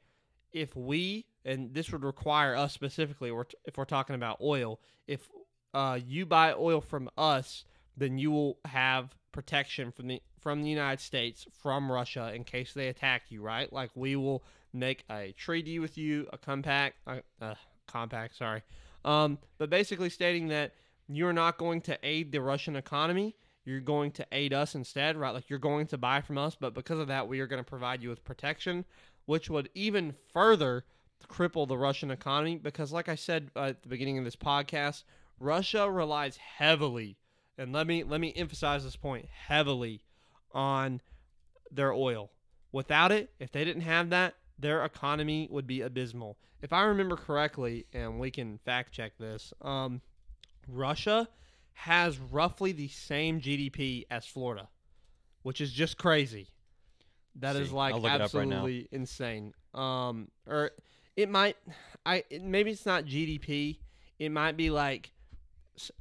if 0.54 0.76
we 0.76 1.26
and 1.44 1.74
this 1.74 1.92
would 1.92 2.04
require 2.04 2.56
us 2.56 2.74
specifically 2.74 3.30
or 3.30 3.48
if 3.66 3.78
we're 3.78 3.86
talking 3.86 4.16
about 4.16 4.40
oil, 4.42 4.80
if 5.08 5.30
uh, 5.74 6.00
you 6.04 6.26
buy 6.26 6.54
oil 6.54 6.82
from 6.82 7.10
us, 7.18 7.66
then 7.98 8.18
you 8.18 8.32
will 8.32 8.58
have 8.66 9.16
protection 9.32 9.92
from 9.92 10.08
the 10.08 10.22
from 10.40 10.64
the 10.64 10.70
United 10.70 11.02
States 11.02 11.46
from 11.52 11.92
Russia 11.92 12.32
in 12.34 12.44
case 12.44 12.74
they 12.74 12.88
attack 12.88 13.24
you, 13.30 13.42
right? 13.42 13.72
Like 13.72 13.90
we 13.96 14.16
will 14.16 14.44
make 14.74 15.04
a 15.10 15.34
treaty 15.38 15.80
with 15.80 15.98
you, 15.98 16.28
a 16.32 16.38
compact, 16.38 16.98
uh, 17.08 17.18
uh, 17.42 17.56
compact, 17.88 18.38
sorry, 18.38 18.62
um, 19.06 19.38
but 19.60 19.70
basically 19.70 20.10
stating 20.10 20.50
that 20.50 20.74
you're 21.08 21.32
not 21.32 21.58
going 21.58 21.80
to 21.82 21.98
aid 22.04 22.32
the 22.32 22.42
Russian 22.42 22.76
economy. 22.76 23.36
You're 23.64 23.80
going 23.80 24.12
to 24.14 24.28
aid 24.32 24.54
us 24.54 24.76
instead, 24.76 25.16
right? 25.16 25.34
Like 25.34 25.50
you're 25.50 25.60
going 25.60 25.88
to 25.88 25.98
buy 25.98 26.22
from 26.22 26.38
us, 26.38 26.58
but 26.60 26.74
because 26.74 27.00
of 27.00 27.08
that, 27.08 27.28
we 27.28 27.40
are 27.40 27.48
going 27.48 27.64
to 27.64 27.70
provide 27.70 28.04
you 28.04 28.10
with 28.10 28.24
protection, 28.24 28.84
which 29.26 29.50
would 29.50 29.70
even 29.74 30.16
further 30.34 30.86
cripple 31.30 31.68
the 31.68 31.78
Russian 31.78 32.12
economy. 32.12 32.58
Because, 32.58 32.92
like 32.92 33.08
I 33.08 33.16
said 33.16 33.52
uh, 33.56 33.66
at 33.66 33.84
the 33.84 33.90
beginning 33.90 34.18
of 34.18 34.26
this 34.26 34.36
podcast, 34.36 35.04
Russia 35.40 35.90
relies 35.90 36.38
heavily, 36.38 37.18
and 37.58 37.72
let 37.74 37.88
me 37.88 38.04
let 38.04 38.20
me 38.22 38.34
emphasize 38.36 38.84
this 38.84 38.96
point 38.96 39.28
heavily 39.48 40.02
on 40.52 41.02
their 41.72 41.94
oil. 41.94 42.32
Without 42.72 43.12
it, 43.12 43.32
if 43.40 43.52
they 43.52 43.64
didn't 43.64 43.84
have 43.84 44.10
that, 44.10 44.36
their 44.58 44.84
economy 44.86 45.48
would 45.52 45.68
be 45.68 45.82
abysmal. 45.82 46.38
If 46.62 46.74
I 46.74 46.84
remember 46.84 47.16
correctly, 47.16 47.86
and 47.94 48.20
we 48.20 48.32
can 48.32 48.58
fact 48.60 48.92
check 48.92 49.18
this, 49.18 49.54
um, 49.62 50.02
Russia 50.68 51.28
has 51.74 52.18
roughly 52.18 52.72
the 52.72 52.88
same 52.88 53.42
GDP 53.42 54.06
as 54.10 54.26
Florida, 54.26 54.70
which 55.44 55.62
is 55.62 55.72
just 55.72 55.98
crazy. 55.98 56.48
That 57.36 57.56
is 57.58 57.70
See, 57.70 57.76
like 57.76 57.96
look 57.96 58.06
it 58.06 58.22
up 58.22 58.34
right 58.34 58.44
absolutely 58.44 58.88
insane. 58.92 59.54
Um, 59.74 60.30
or 60.48 60.72
it 61.18 61.30
might, 61.30 61.58
I 62.06 62.24
it, 62.30 62.42
maybe 62.42 62.72
it's 62.72 62.86
not 62.86 63.06
GDP. 63.06 63.80
It 64.18 64.32
might 64.32 64.56
be 64.56 64.70
like 64.70 65.12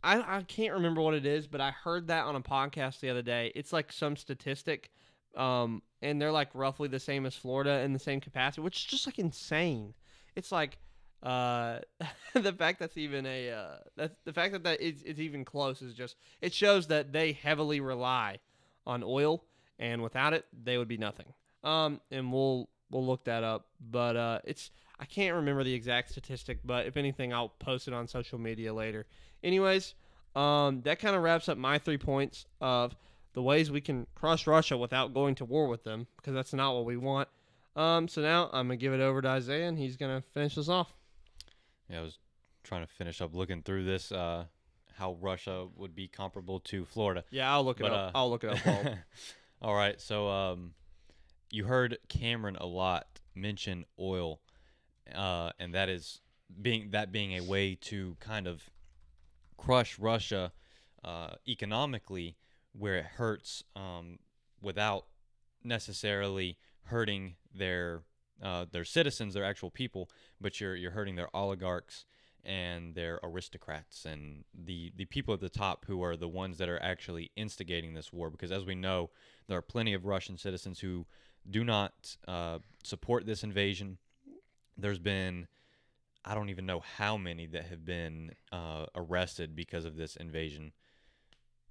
I 0.03 0.43
can't 0.43 0.75
remember 0.75 1.01
what 1.01 1.15
it 1.15 1.27
is, 1.27 1.47
but 1.47 1.61
I 1.61 1.71
heard 1.71 2.09
that 2.09 2.25
on 2.25 2.37
a 2.37 2.41
podcast 2.41 3.01
the 3.01 3.11
other 3.11 3.23
day. 3.23 3.53
It's 3.55 3.73
like 3.73 3.93
some 3.93 4.17
statistic, 4.17 4.91
um, 5.37 5.83
and 6.03 6.21
they're 6.21 6.33
like 6.33 6.51
roughly 6.55 6.89
the 6.89 7.01
same 7.01 7.27
as 7.27 7.35
Florida 7.35 7.81
in 7.81 7.93
the 7.93 7.99
same 7.99 8.21
capacity, 8.21 8.63
which 8.63 8.77
is 8.79 8.85
just 8.85 9.07
like 9.07 9.19
insane. 9.19 9.95
It's 10.37 10.53
like 10.53 10.79
uh, 11.23 11.79
the 12.35 12.53
fact 12.53 12.79
that's 12.79 12.97
even 12.97 13.27
a 13.27 13.51
uh, 13.51 13.77
that 13.97 14.17
the 14.25 14.33
fact 14.33 14.53
that 14.53 14.65
that 14.65 14.81
is, 14.81 15.03
is 15.03 15.21
even 15.21 15.45
close 15.45 15.83
is 15.83 15.95
just 15.95 16.17
it 16.41 16.53
shows 16.53 16.87
that 16.89 17.13
they 17.13 17.33
heavily 17.33 17.81
rely 17.81 18.39
on 18.87 19.03
oil, 19.03 19.45
and 19.79 20.03
without 20.03 20.35
it, 20.35 20.45
they 20.63 20.79
would 20.79 20.89
be 20.89 20.99
nothing. 20.99 21.33
Um, 21.63 22.01
and 22.11 22.31
we'll 22.33 22.69
we'll 22.91 23.07
look 23.07 23.25
that 23.25 23.43
up, 23.43 23.67
but 23.81 24.17
uh, 24.17 24.39
it's 24.45 24.71
I 25.01 25.07
can't 25.07 25.35
remember 25.35 25.65
the 25.65 25.75
exact 25.75 26.11
statistic, 26.11 26.59
but 26.65 26.87
if 26.87 26.97
anything, 26.97 27.33
I'll 27.33 27.49
post 27.49 27.89
it 27.89 27.95
on 27.95 28.07
social 28.07 28.39
media 28.39 28.73
later. 28.73 29.07
Anyways, 29.43 29.95
um, 30.37 30.83
that 30.83 30.99
kind 30.99 31.17
of 31.17 31.23
wraps 31.23 31.49
up 31.49 31.59
my 31.59 31.79
three 31.79 31.99
points 31.99 32.47
of 32.61 32.95
the 33.35 33.43
ways 33.43 33.71
we 33.71 33.81
can 33.81 34.07
crush 34.15 34.47
Russia 34.47 34.77
without 34.79 35.13
going 35.15 35.35
to 35.37 35.45
war 35.45 35.69
with 35.69 35.85
them, 35.85 36.07
because 36.17 36.35
that's 36.35 36.53
not 36.53 36.75
what 36.75 36.85
we 36.87 36.97
want. 36.97 37.29
Um, 37.77 38.09
so 38.09 38.23
now 38.23 38.45
I'm 38.53 38.67
gonna 38.69 38.77
give 38.77 38.93
it 38.93 39.01
over 39.01 39.21
to 39.23 39.29
Isaiah, 39.29 39.69
and 39.69 39.77
he's 39.79 39.97
gonna 39.97 40.23
finish 40.33 40.57
us 40.57 40.69
off. 40.69 40.93
Yeah, 41.91 42.01
I 42.01 42.03
was 42.03 42.19
trying 42.63 42.87
to 42.87 42.93
finish 42.93 43.21
up 43.21 43.35
looking 43.35 43.63
through 43.63 43.85
this. 43.85 44.11
Uh, 44.13 44.45
how 44.97 45.15
Russia 45.21 45.67
would 45.77 45.95
be 45.97 46.07
comparable 46.07 46.61
to 46.61 46.85
Florida. 46.85 47.25
Yeah, 47.31 47.53
I'll 47.53 47.65
look 47.65 47.81
it 47.81 47.83
But, 47.83 47.93
up. 47.93 48.15
uh, 48.15 48.19
I'll 48.19 48.31
look 48.31 48.45
it 48.45 48.51
up. 48.67 48.87
All 49.61 49.75
right, 49.75 50.01
so 50.01 50.29
um, 50.29 50.75
you 51.51 51.65
heard 51.65 51.99
Cameron 52.09 52.55
a 52.57 52.67
lot 52.67 53.07
mention 53.35 53.85
oil, 53.99 54.41
uh, 55.13 55.51
and 55.59 55.75
that 55.75 55.89
is 55.89 56.21
being 56.63 56.91
that 56.91 57.11
being 57.11 57.33
a 57.33 57.41
way 57.43 57.75
to 57.75 58.17
kind 58.21 58.47
of 58.47 58.71
crush 59.57 59.99
Russia 59.99 60.53
uh, 61.03 61.31
economically, 61.49 62.37
where 62.77 62.97
it 62.97 63.05
hurts 63.05 63.65
um, 63.77 64.19
without 64.61 65.07
necessarily 65.63 66.59
hurting 66.85 67.37
their 67.55 68.03
uh, 68.43 68.67
their 68.71 68.85
citizens, 68.85 69.35
their 69.35 69.45
actual 69.45 69.71
people, 69.71 70.11
but 70.41 70.61
you're 70.61 70.77
you're 70.77 70.91
hurting 70.91 71.17
their 71.17 71.35
oligarchs 71.35 72.05
and 72.45 72.95
their 72.95 73.19
aristocrats 73.23 74.05
and 74.05 74.45
the 74.55 74.93
the 74.97 75.07
people 75.07 75.33
at 75.33 75.41
the 75.41 75.49
top 75.49 75.87
who 75.87 76.03
are 76.03 76.17
the 76.17 76.29
ones 76.29 76.59
that 76.59 76.69
are 76.69 76.83
actually 76.83 77.31
instigating 77.37 77.95
this 77.95 78.13
war. 78.13 78.31
Because 78.31 78.53
as 78.53 78.65
we 78.65 78.75
know, 78.75 79.11
there 79.47 79.57
are 79.57 79.63
plenty 79.63 79.95
of 79.95 80.05
Russian 80.05 80.37
citizens 80.37 80.81
who 80.81 81.07
do 81.49 81.65
not 81.65 82.17
uh, 82.27 82.59
support 82.83 83.25
this 83.27 83.45
invasion. 83.45 83.99
There's 84.77 84.99
been 84.99 85.47
I 86.25 86.35
don't 86.35 86.49
even 86.49 86.67
know 86.67 86.81
how 86.81 87.17
many 87.17 87.47
that 87.49 87.67
have 87.67 87.85
been 87.85 88.33
uh, 88.51 88.87
arrested 88.95 89.55
because 89.55 89.85
of 89.85 89.97
this 89.97 90.17
invasion. 90.17 90.73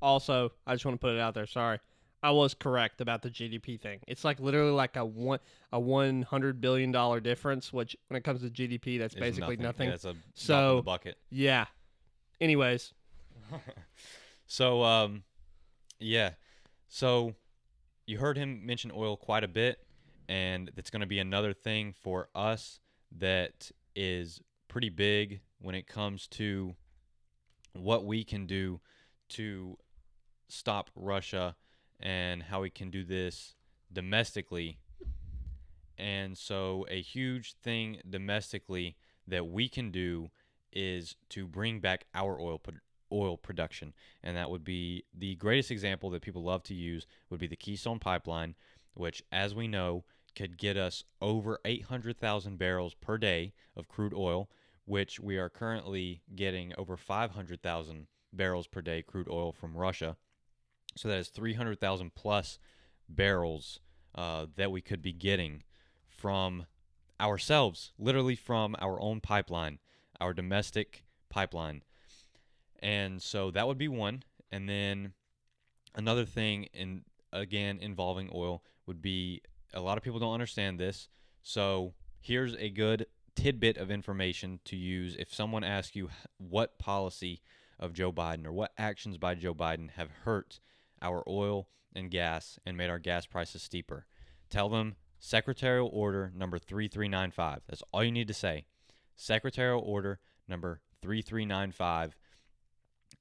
Also, 0.03 0.51
I 0.67 0.73
just 0.75 0.85
want 0.85 0.95
to 0.95 0.99
put 0.99 1.15
it 1.15 1.19
out 1.19 1.33
there. 1.33 1.47
Sorry, 1.47 1.79
I 2.21 2.31
was 2.31 2.53
correct 2.53 3.01
about 3.01 3.21
the 3.21 3.29
GDP 3.29 3.79
thing. 3.79 3.99
It's 4.07 4.23
like 4.23 4.39
literally 4.39 4.71
like 4.71 4.95
a 4.97 5.05
one 5.05 5.39
a 5.71 5.79
one 5.79 6.21
hundred 6.23 6.61
billion 6.61 6.91
dollar 6.91 7.19
difference, 7.19 7.73
which 7.73 7.95
when 8.09 8.17
it 8.17 8.23
comes 8.23 8.41
to 8.41 8.49
GDP, 8.49 8.99
that's 8.99 9.13
It's 9.15 9.19
basically 9.19 9.57
nothing. 9.57 9.87
Yeah, 9.89 9.95
it's 9.95 10.03
a 10.05 10.13
drop 10.13 10.15
in 10.15 10.31
So- 10.35 10.75
the 10.77 10.81
bucket. 10.83 11.17
Yeah. 11.31 11.65
Anyways, 12.41 12.93
so 14.45 14.83
um 14.83 15.23
yeah 15.99 16.31
so 16.87 17.33
you 18.05 18.17
heard 18.17 18.37
him 18.37 18.65
mention 18.65 18.91
oil 18.93 19.15
quite 19.15 19.43
a 19.43 19.47
bit 19.47 19.79
and 20.27 20.71
it's 20.75 20.89
going 20.89 21.01
to 21.01 21.07
be 21.07 21.19
another 21.19 21.53
thing 21.53 21.93
for 21.93 22.27
us 22.35 22.79
that 23.17 23.71
is 23.95 24.41
pretty 24.67 24.89
big 24.89 25.39
when 25.59 25.75
it 25.75 25.87
comes 25.87 26.27
to 26.27 26.75
what 27.73 28.05
we 28.05 28.23
can 28.23 28.45
do 28.45 28.79
to 29.29 29.77
stop 30.53 30.89
Russia 30.95 31.55
and 31.99 32.43
how 32.43 32.61
we 32.61 32.69
can 32.69 32.89
do 32.89 33.03
this 33.03 33.55
domestically 33.91 34.77
and 35.97 36.37
so 36.37 36.85
a 36.89 37.01
huge 37.01 37.53
thing 37.53 38.01
domestically 38.09 38.95
that 39.27 39.47
we 39.47 39.69
can 39.69 39.91
do 39.91 40.31
is 40.71 41.15
to 41.29 41.47
bring 41.47 41.79
back 41.79 42.05
our 42.13 42.39
oil 42.39 42.61
oil 43.11 43.37
production, 43.37 43.93
and 44.23 44.35
that 44.35 44.49
would 44.49 44.63
be 44.63 45.03
the 45.13 45.35
greatest 45.35 45.69
example 45.69 46.09
that 46.09 46.23
people 46.23 46.43
love 46.43 46.63
to 46.63 46.73
use 46.73 47.05
would 47.29 47.39
be 47.39 47.47
the 47.47 47.55
Keystone 47.55 47.99
Pipeline, 47.99 48.55
which, 48.95 49.21
as 49.31 49.53
we 49.53 49.67
know, 49.67 50.03
could 50.35 50.57
get 50.57 50.77
us 50.77 51.03
over 51.21 51.59
800,000 51.63 52.57
barrels 52.57 52.95
per 52.95 53.19
day 53.19 53.53
of 53.75 53.87
crude 53.87 54.15
oil, 54.15 54.49
which 54.85 55.19
we 55.19 55.37
are 55.37 55.49
currently 55.49 56.23
getting 56.35 56.73
over 56.75 56.97
500,000 56.97 58.07
barrels 58.33 58.65
per 58.65 58.81
day 58.81 59.03
crude 59.03 59.29
oil 59.29 59.51
from 59.53 59.77
Russia. 59.77 60.17
So 60.95 61.07
that 61.07 61.17
is 61.17 61.29
300,000 61.29 62.13
plus 62.15 62.59
barrels 63.09 63.79
uh, 64.15 64.47
that 64.55 64.71
we 64.71 64.81
could 64.81 65.01
be 65.01 65.13
getting 65.13 65.63
from 66.07 66.65
ourselves, 67.19 67.91
literally 67.97 68.35
from 68.35 68.75
our 68.79 68.99
own 68.99 69.21
pipeline, 69.21 69.79
our 70.19 70.33
domestic 70.33 71.03
pipeline. 71.29 71.83
And 72.79 73.21
so 73.21 73.51
that 73.51 73.67
would 73.67 73.77
be 73.77 73.87
one. 73.87 74.23
And 74.51 74.69
then 74.69 75.13
another 75.95 76.25
thing 76.25 76.65
in 76.73 77.03
again 77.31 77.79
involving 77.81 78.29
oil 78.33 78.63
would 78.85 79.01
be 79.01 79.41
a 79.73 79.81
lot 79.81 79.97
of 79.97 80.03
people 80.03 80.19
don't 80.19 80.33
understand 80.33 80.79
this. 80.79 81.07
So 81.41 81.93
here's 82.21 82.55
a 82.55 82.69
good 82.69 83.07
tidbit 83.35 83.77
of 83.77 83.89
information 83.89 84.59
to 84.65 84.75
use 84.75 85.15
if 85.17 85.33
someone 85.33 85.63
asks 85.63 85.95
you 85.95 86.09
what 86.37 86.77
policy 86.77 87.41
of 87.79 87.93
Joe 87.93 88.11
Biden 88.11 88.45
or 88.45 88.53
what 88.53 88.71
actions 88.77 89.17
by 89.17 89.35
Joe 89.35 89.55
Biden 89.55 89.89
have 89.91 90.11
hurt 90.23 90.59
our 91.03 91.23
oil 91.27 91.67
and 91.95 92.09
gas 92.09 92.57
and 92.65 92.75
made 92.75 92.89
our 92.89 92.99
gas 92.99 93.25
prices 93.25 93.61
steeper. 93.61 94.05
Tell 94.49 94.69
them 94.69 94.95
Secretarial 95.19 95.89
Order 95.93 96.31
number 96.35 96.57
3395. 96.57 97.61
That's 97.67 97.83
all 97.91 98.03
you 98.03 98.11
need 98.11 98.27
to 98.27 98.33
say. 98.33 98.65
Secretarial 99.15 99.81
Order 99.81 100.19
number 100.47 100.81
3395 101.01 102.15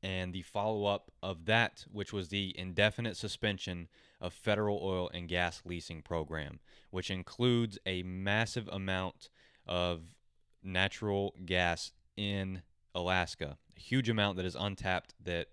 and 0.03 0.33
the 0.33 0.43
follow 0.43 0.87
up 0.87 1.13
of 1.23 1.45
that, 1.45 1.85
which 1.93 2.13
was 2.13 2.29
the 2.29 2.55
indefinite 2.59 3.17
suspension 3.17 3.89
of 4.21 4.33
federal 4.33 4.81
oil 4.83 5.11
and 5.15 5.29
gas 5.29 5.63
leasing 5.65 6.03
program, 6.03 6.59
which 6.91 7.11
includes 7.11 7.79
a 7.87 8.03
massive 8.03 8.69
amount 8.73 9.29
of 9.67 10.03
natural 10.63 11.35
gas 11.45 11.93
in 12.17 12.63
Alaska, 12.95 13.59
a 13.77 13.81
huge 13.81 14.09
amount 14.09 14.37
that 14.37 14.47
is 14.47 14.57
untapped 14.59 15.15
that 15.23 15.49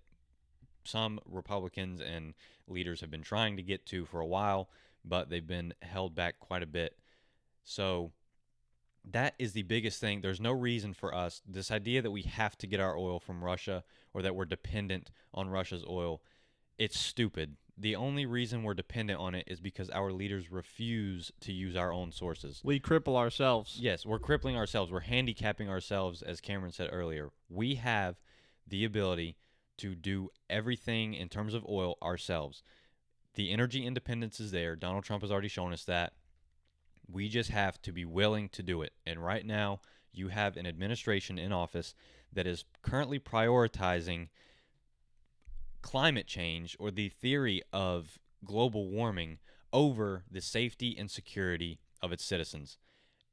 some 0.83 1.19
Republicans 1.25 2.01
and 2.01 2.33
leaders 2.67 3.01
have 3.01 3.11
been 3.11 3.21
trying 3.23 3.57
to 3.57 3.63
get 3.63 3.85
to 3.87 4.05
for 4.05 4.19
a 4.19 4.25
while, 4.25 4.69
but 5.05 5.29
they've 5.29 5.45
been 5.45 5.73
held 5.81 6.15
back 6.15 6.39
quite 6.39 6.63
a 6.63 6.67
bit. 6.67 6.97
So 7.63 8.11
that 9.11 9.33
is 9.39 9.53
the 9.53 9.63
biggest 9.63 9.99
thing. 9.99 10.21
There's 10.21 10.41
no 10.41 10.51
reason 10.51 10.93
for 10.93 11.13
us, 11.13 11.41
this 11.47 11.71
idea 11.71 12.01
that 12.01 12.11
we 12.11 12.23
have 12.23 12.57
to 12.59 12.67
get 12.67 12.79
our 12.79 12.97
oil 12.97 13.19
from 13.19 13.43
Russia 13.43 13.83
or 14.13 14.21
that 14.21 14.35
we're 14.35 14.45
dependent 14.45 15.11
on 15.33 15.49
Russia's 15.49 15.83
oil, 15.87 16.21
it's 16.77 16.99
stupid. 16.99 17.55
The 17.77 17.95
only 17.95 18.25
reason 18.25 18.63
we're 18.63 18.73
dependent 18.73 19.19
on 19.19 19.35
it 19.35 19.45
is 19.47 19.61
because 19.61 19.89
our 19.89 20.11
leaders 20.11 20.51
refuse 20.51 21.31
to 21.41 21.53
use 21.53 21.77
our 21.77 21.93
own 21.93 22.11
sources. 22.11 22.61
we 22.63 22.79
cripple 22.79 23.15
ourselves. 23.15 23.77
Yes, 23.79 24.05
we're 24.05 24.19
crippling 24.19 24.57
ourselves. 24.57 24.91
We're 24.91 24.99
handicapping 24.99 25.69
ourselves, 25.69 26.21
as 26.21 26.41
Cameron 26.41 26.73
said 26.73 26.89
earlier. 26.91 27.29
We 27.49 27.75
have 27.75 28.17
the 28.67 28.83
ability 28.83 29.37
to 29.79 29.95
do 29.95 30.29
everything 30.49 31.13
in 31.13 31.29
terms 31.29 31.53
of 31.53 31.65
oil 31.67 31.97
ourselves. 32.01 32.63
The 33.35 33.51
energy 33.51 33.85
independence 33.85 34.39
is 34.39 34.51
there. 34.51 34.75
Donald 34.75 35.03
Trump 35.03 35.23
has 35.23 35.31
already 35.31 35.47
shown 35.47 35.73
us 35.73 35.83
that. 35.85 36.13
We 37.07 37.29
just 37.29 37.49
have 37.49 37.81
to 37.83 37.91
be 37.91 38.05
willing 38.05 38.49
to 38.49 38.63
do 38.63 38.81
it. 38.81 38.93
And 39.05 39.23
right 39.23 39.45
now, 39.45 39.81
you 40.11 40.29
have 40.29 40.57
an 40.57 40.65
administration 40.65 41.39
in 41.39 41.51
office 41.51 41.93
that 42.33 42.47
is 42.47 42.65
currently 42.81 43.19
prioritizing 43.19 44.29
climate 45.81 46.27
change 46.27 46.75
or 46.79 46.91
the 46.91 47.09
theory 47.09 47.61
of 47.71 48.19
global 48.45 48.87
warming 48.89 49.39
over 49.71 50.23
the 50.29 50.41
safety 50.41 50.95
and 50.97 51.09
security 51.09 51.79
of 52.01 52.11
its 52.11 52.23
citizens. 52.23 52.77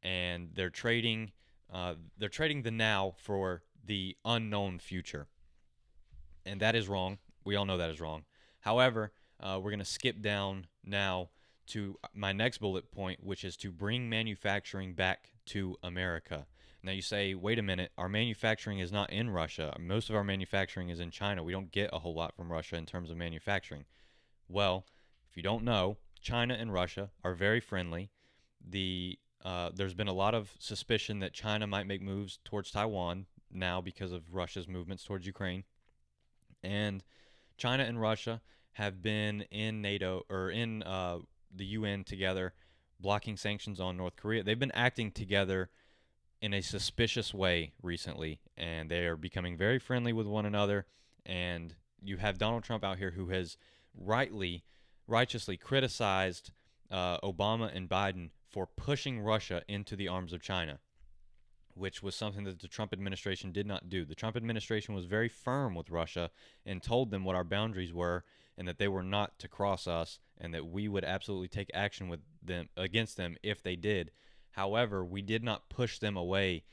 And 0.03 0.51
they're 0.55 0.71
trading 0.71 1.33
uh, 1.73 1.95
they're 2.17 2.29
trading 2.29 2.63
the 2.63 2.71
now 2.71 3.15
for 3.17 3.63
the 3.85 4.17
unknown 4.25 4.79
future. 4.79 5.27
And 6.47 6.61
that 6.61 6.75
is 6.75 6.89
wrong. 6.89 7.19
We 7.45 7.57
all 7.57 7.67
know 7.67 7.77
that 7.77 7.91
is 7.91 8.01
wrong. 8.01 8.25
However, 8.61 9.13
uh, 9.41 9.61
we're 9.63 9.71
going 9.71 9.79
to 9.81 9.85
skip 9.85 10.23
down 10.23 10.67
now 10.85 11.31
to 11.69 11.99
my 12.15 12.33
next 12.33 12.59
bullet 12.59 12.91
point, 12.91 13.23
which 13.23 13.45
is 13.45 13.57
to 13.59 13.71
bring 13.71 14.09
manufacturing 14.09 14.95
back 14.95 15.33
to 15.47 15.77
America. 15.83 16.47
Now 16.83 16.93
you 16.93 17.03
say, 17.03 17.35
wait 17.35 17.59
a 17.59 17.63
minute, 17.63 17.91
our 17.99 18.09
manufacturing 18.09 18.79
is 18.79 18.93
not 18.93 19.11
in 19.11 19.31
Russia. 19.31 19.75
Most 19.81 20.09
of 20.09 20.15
our 20.15 20.23
manufacturing 20.23 20.89
is 20.89 21.01
in 21.01 21.11
China. 21.11 21.43
We 21.43 21.53
don't 21.53 21.73
get 21.73 21.91
a 21.93 21.99
whole 21.99 22.15
lot 22.15 22.37
from 22.37 22.53
Russia 22.53 22.77
in 22.77 22.87
terms 22.87 23.11
of 23.11 23.17
manufacturing. 23.17 23.85
Well, 24.49 24.87
if 25.29 25.37
you 25.37 25.43
don't 25.43 25.65
know, 25.65 25.97
China 26.21 26.55
and 26.55 26.73
Russia 26.73 27.11
are 27.25 27.35
very 27.35 27.61
friendly. 27.61 28.11
The 28.65 29.19
uh, 29.45 29.71
there's 29.75 29.95
been 29.95 30.09
a 30.09 30.13
lot 30.13 30.35
of 30.35 30.53
suspicion 30.59 31.21
that 31.21 31.33
China 31.33 31.67
might 31.67 31.87
make 31.87 32.03
moves 32.03 32.39
towards 32.45 32.71
Taiwan 32.71 33.27
now 33.53 33.81
because 33.81 34.13
of 34.13 34.35
Russia's 34.35 34.67
movements 34.67 35.05
towards 35.05 35.27
Ukraine. 35.27 35.65
And 36.67 37.05
China 37.57 37.85
and 37.85 38.01
Russia 38.01 38.43
have 38.73 39.01
been 39.03 39.43
in 39.51 39.81
NATO 39.81 40.25
or 40.29 40.51
in 40.51 40.83
uh, 40.83 41.19
the 41.55 41.65
UN 41.67 42.05
together, 42.05 42.53
blocking 43.01 43.37
sanctions 43.37 43.81
on 43.81 43.97
North 43.97 44.17
Korea. 44.17 44.43
They've 44.43 44.59
been 44.59 44.73
acting 44.73 45.13
together 45.13 45.71
in 46.43 46.53
a 46.53 46.61
suspicious 46.61 47.33
way 47.33 47.73
recently, 47.83 48.41
and 48.57 48.91
they 48.91 49.07
are 49.07 49.17
becoming 49.17 49.57
very 49.57 49.79
friendly 49.79 50.13
with 50.13 50.27
one 50.27 50.45
another. 50.45 50.87
And 51.25 51.75
you 52.03 52.19
have 52.19 52.39
Donald 52.39 52.65
Trump 52.65 52.85
out 52.85 52.99
here 52.99 53.13
who 53.13 53.29
has 53.29 53.57
rightly, 53.95 54.65
righteously 55.07 55.57
criticized 55.57 56.51
uh, 56.91 57.19
Obama 57.21 57.75
and 57.75 57.89
Biden 57.89 58.31
for 58.51 58.67
pushing 58.67 59.21
Russia 59.21 59.63
into 59.69 59.97
the 59.97 60.09
arms 60.09 60.33
of 60.33 60.43
China, 60.43 60.79
which 61.77 62.03
was 62.03 62.15
something 62.15 62.45
that 62.45 62.61
the 62.61 62.69
Trump 62.69 62.93
administration 62.93 63.53
did 63.53 63.67
not 63.67 63.89
do. 63.89 64.05
The 64.05 64.15
Trump 64.15 64.37
administration 64.37 64.95
was 64.95 65.05
very 65.05 65.29
firm 65.29 65.75
with 65.75 65.91
Russia 65.91 66.31
and 66.65 66.83
told 66.83 67.11
them 67.11 67.23
what 67.23 67.37
our 67.37 67.45
boundaries 67.45 67.93
were 67.93 68.25
and 68.57 68.67
that 68.67 68.79
they 68.79 68.89
were 68.89 69.03
not 69.03 69.39
to 69.39 69.49
cross 69.49 69.87
us 69.87 70.19
and 70.39 70.55
that 70.55 70.67
we 70.67 70.89
would 70.89 71.05
absolutely 71.05 71.49
take 71.49 71.71
action 71.75 72.09
with 72.09 72.21
them 72.43 72.71
against 72.77 73.19
them 73.19 73.37
if 73.43 73.63
they 73.63 73.77
did. 73.77 74.11
However, 74.53 75.05
we 75.05 75.21
did 75.21 75.45
not 75.45 75.69
push 75.69 75.99
them 75.99 76.17
away 76.17 76.65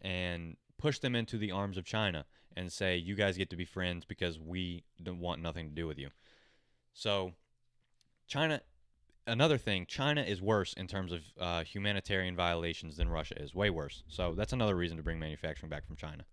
and 0.00 0.56
push 0.78 1.00
them 1.00 1.16
into 1.16 1.38
the 1.38 1.50
arms 1.50 1.76
of 1.76 1.84
China 1.84 2.24
and 2.56 2.72
say 2.72 2.96
you 2.96 3.16
guys 3.16 3.36
get 3.36 3.50
to 3.50 3.56
be 3.56 3.64
friends 3.64 4.04
because 4.04 4.38
we 4.38 4.84
don't 5.02 5.18
want 5.18 5.42
nothing 5.42 5.68
to 5.68 5.74
do 5.74 5.88
with 5.88 5.98
you. 5.98 6.10
So 6.94 7.32
China 8.28 8.60
another 9.26 9.58
thing, 9.58 9.86
China 9.86 10.22
is 10.22 10.42
worse 10.42 10.72
in 10.72 10.86
terms 10.86 11.12
of 11.12 11.20
uh, 11.40 11.64
humanitarian 11.64 12.36
violations 12.36 12.96
than 12.96 13.08
Russia 13.08 13.40
is, 13.40 13.54
way 13.54 13.70
worse. 13.70 14.02
So 14.08 14.34
that's 14.34 14.52
another 14.52 14.76
reason 14.76 14.96
to 14.96 15.02
bring 15.02 15.18
manufacturing 15.18 15.70
back 15.70 15.86
from 15.86 15.96
China. 15.96 16.24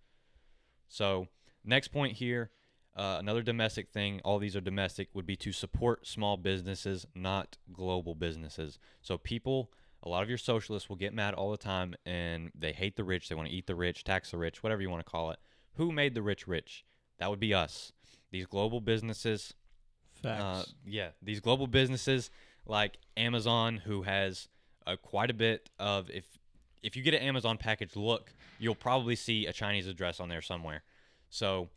So 0.87 1.27
next 1.63 1.89
point 1.89 2.13
here, 2.13 2.51
uh, 2.95 3.17
another 3.19 3.41
domestic 3.41 3.89
thing. 3.89 4.21
All 4.23 4.39
these 4.39 4.55
are 4.55 4.61
domestic. 4.61 5.09
Would 5.13 5.25
be 5.25 5.35
to 5.37 5.51
support 5.51 6.07
small 6.07 6.37
businesses, 6.37 7.05
not 7.15 7.57
global 7.71 8.15
businesses. 8.15 8.79
So 9.01 9.17
people. 9.17 9.71
A 10.01 10.07
lot 10.07 10.23
of 10.23 10.29
your 10.29 10.37
socialists 10.37 10.87
will 10.87 10.95
get 10.95 11.13
mad 11.13 11.33
all 11.33 11.51
the 11.51 11.57
time 11.57 11.93
and 12.05 12.51
they 12.55 12.71
hate 12.71 12.95
the 12.95 13.03
rich. 13.03 13.27
They 13.27 13.35
want 13.35 13.49
to 13.49 13.53
eat 13.53 13.67
the 13.67 13.75
rich, 13.75 14.05
tax 14.05 14.31
the 14.31 14.37
rich, 14.37 14.63
whatever 14.63 14.81
you 14.81 14.89
want 14.89 15.05
to 15.05 15.11
call 15.11 15.31
it. 15.31 15.39
Who 15.73 15.91
made 15.91 16.13
the 16.13 16.21
rich 16.21 16.47
rich? 16.47 16.85
That 17.17 17.29
would 17.29 17.39
be 17.41 17.53
us. 17.53 17.91
These 18.31 18.45
global 18.45 18.79
businesses, 18.79 19.53
Facts. 20.23 20.41
uh, 20.41 20.63
yeah, 20.85 21.09
these 21.21 21.41
global 21.41 21.67
businesses 21.67 22.31
like 22.65 22.97
Amazon, 23.17 23.77
who 23.77 24.03
has 24.03 24.47
uh, 24.85 24.95
quite 25.01 25.29
a 25.29 25.33
bit 25.33 25.69
of 25.79 26.09
if 26.09 26.25
if 26.81 26.95
you 26.95 27.03
get 27.03 27.13
an 27.13 27.21
Amazon 27.21 27.57
package, 27.57 27.95
look, 27.95 28.33
you'll 28.57 28.75
probably 28.75 29.15
see 29.15 29.45
a 29.45 29.53
Chinese 29.53 29.87
address 29.87 30.19
on 30.19 30.29
there 30.29 30.41
somewhere. 30.41 30.83
So 31.29 31.69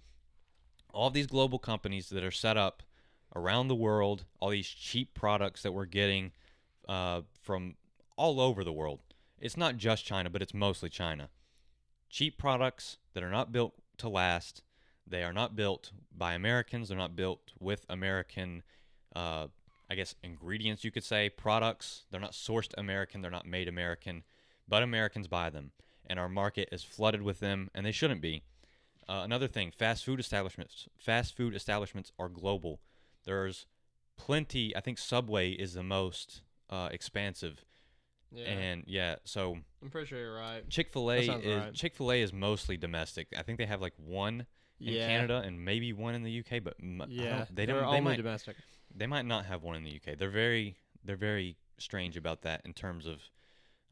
all 0.93 1.11
these 1.11 1.27
global 1.27 1.59
companies 1.59 2.09
that 2.11 2.23
are 2.23 2.31
set 2.31 2.57
up 2.57 2.83
around 3.35 3.69
the 3.69 3.75
world, 3.75 4.25
all 4.41 4.51
these 4.51 4.69
cheap 4.69 5.15
products 5.15 5.63
that 5.63 5.73
we're 5.73 5.87
getting 5.87 6.33
uh, 6.89 7.23
from 7.41 7.75
all 8.17 8.41
over 8.41 8.63
the 8.63 8.73
world. 8.73 9.01
It's 9.39 9.57
not 9.57 9.77
just 9.77 10.05
China, 10.05 10.31
but 10.31 10.43
it's 10.43 10.55
mostly 10.55 10.89
China. 10.89 11.31
Cheap 12.09 12.39
products 12.39 12.99
that 13.15 13.23
are 13.23 13.31
not 13.31 13.51
built 13.51 13.75
to 13.99 14.09
last. 14.09 14.63
They 15.07 15.25
are 15.25 15.33
not 15.33 15.57
built 15.57 15.91
by 16.17 16.35
Americans. 16.35 16.89
They're 16.89 16.99
not 16.99 17.17
built 17.17 17.53
with 17.59 17.85
American 17.89 18.63
uh, 19.17 19.49
I 19.93 19.95
guess, 19.95 20.15
ingredients, 20.23 20.85
you 20.85 20.91
could 20.91 21.05
say, 21.05 21.29
products. 21.29 22.05
They're 22.11 22.19
not 22.19 22.33
sourced 22.33 22.73
American, 22.79 23.21
they're 23.21 23.31
not 23.31 23.47
made 23.47 23.69
American, 23.69 24.23
but 24.67 24.83
Americans 24.83 25.29
buy 25.29 25.51
them. 25.51 25.73
And 26.07 26.19
our 26.19 26.31
market 26.31 26.71
is 26.73 26.83
flooded 26.83 27.21
with 27.21 27.41
them, 27.41 27.71
and 27.75 27.85
they 27.85 27.93
shouldn't 27.93 28.23
be. 28.23 28.43
Uh, 29.07 29.21
another 29.23 29.49
thing, 29.49 29.71
fast 29.71 30.03
food 30.03 30.19
establishments. 30.19 30.89
Fast 30.97 31.37
food 31.37 31.55
establishments 31.55 32.11
are 32.19 32.31
global. 32.31 32.81
There's 33.27 33.67
plenty. 34.17 34.75
I 34.75 34.81
think 34.81 34.97
Subway 34.97 35.51
is 35.51 35.75
the 35.75 35.83
most 35.83 36.41
uh, 36.71 36.89
expansive, 36.91 37.63
yeah. 38.33 38.47
and 38.47 38.85
yeah. 38.87 39.17
So 39.25 39.59
I'm 39.83 39.91
pretty 39.91 40.07
sure 40.07 40.19
you're 40.19 40.35
right. 40.35 40.67
Chick 40.71 40.91
Fil 40.91 41.13
A 41.13 41.19
is 41.19 41.29
right. 41.29 41.75
Chick 41.75 41.95
Fil 41.95 42.13
A 42.13 42.23
is 42.23 42.33
mostly 42.33 42.79
domestic. 42.79 43.29
I 43.37 43.43
think 43.43 43.59
they 43.59 43.67
have 43.67 43.83
like 43.83 43.95
one 43.99 44.47
in 44.81 44.95
yeah. 44.95 45.07
Canada 45.07 45.43
and 45.45 45.63
maybe 45.63 45.93
one 45.93 46.15
in 46.15 46.23
the 46.23 46.39
UK, 46.39 46.63
but 46.63 46.77
m- 46.81 47.05
Yeah. 47.09 47.39
don't- 47.39 47.55
they 47.55 47.67
they're 47.67 47.75
don't. 47.75 47.85
They 47.85 47.99
only 47.99 48.01
might 48.01 48.17
domestic. 48.17 48.57
They 48.95 49.07
might 49.07 49.27
not 49.27 49.47
have 49.47 49.63
one 49.63 49.77
in 49.77 49.85
the 49.85 49.97
UK. 49.97 50.19
They're 50.19 50.31
very 50.31 50.77
they're 51.05 51.17
very 51.17 51.57
strange 51.79 52.17
about 52.17 52.43
that 52.43 52.63
in 52.65 52.73
terms 52.73 53.07
of 53.07 53.21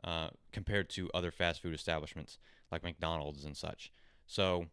uh, 0.05 0.29
compared 0.53 0.89
to 0.91 1.11
other 1.13 1.31
fast 1.31 1.61
food 1.63 1.75
establishments 1.75 2.39
like 2.71 2.83
McDonald's 2.83 3.45
and 3.45 3.57
such. 3.57 3.93
So 4.27 4.67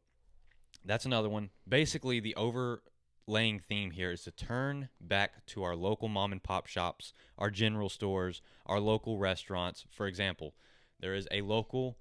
that's 0.85 1.05
another 1.05 1.29
one. 1.29 1.49
Basically, 1.67 2.19
the 2.19 2.35
overlaying 2.35 3.59
theme 3.59 3.91
here 3.91 4.11
is 4.11 4.23
to 4.23 4.31
turn 4.31 4.89
back 5.01 5.45
to 5.47 5.63
our 5.63 5.75
local 5.75 6.07
mom 6.07 6.31
and 6.31 6.41
pop 6.41 6.67
shops, 6.67 7.13
our 7.37 7.49
general 7.49 7.89
stores, 7.89 8.41
our 8.65 8.79
local 8.79 9.17
restaurants. 9.17 9.85
For 9.89 10.07
example, 10.07 10.53
there 10.99 11.15
is 11.15 11.27
a 11.31 11.41
local 11.41 11.97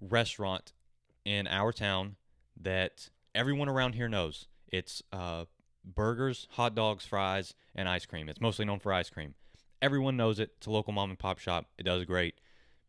restaurant 0.00 0.72
in 1.24 1.46
our 1.46 1.72
town 1.72 2.16
that 2.60 3.10
everyone 3.34 3.68
around 3.68 3.94
here 3.94 4.08
knows. 4.08 4.46
It's 4.68 5.02
uh, 5.12 5.44
burgers, 5.84 6.46
hot 6.52 6.74
dogs, 6.74 7.04
fries, 7.06 7.54
and 7.74 7.88
ice 7.88 8.06
cream. 8.06 8.28
It's 8.28 8.40
mostly 8.40 8.64
known 8.64 8.78
for 8.78 8.92
ice 8.92 9.10
cream. 9.10 9.34
Everyone 9.80 10.16
knows 10.16 10.38
it. 10.38 10.52
It's 10.56 10.66
a 10.66 10.70
local 10.70 10.92
mom 10.92 11.10
and 11.10 11.18
pop 11.18 11.38
shop. 11.38 11.66
It 11.78 11.84
does 11.84 12.04
great 12.04 12.36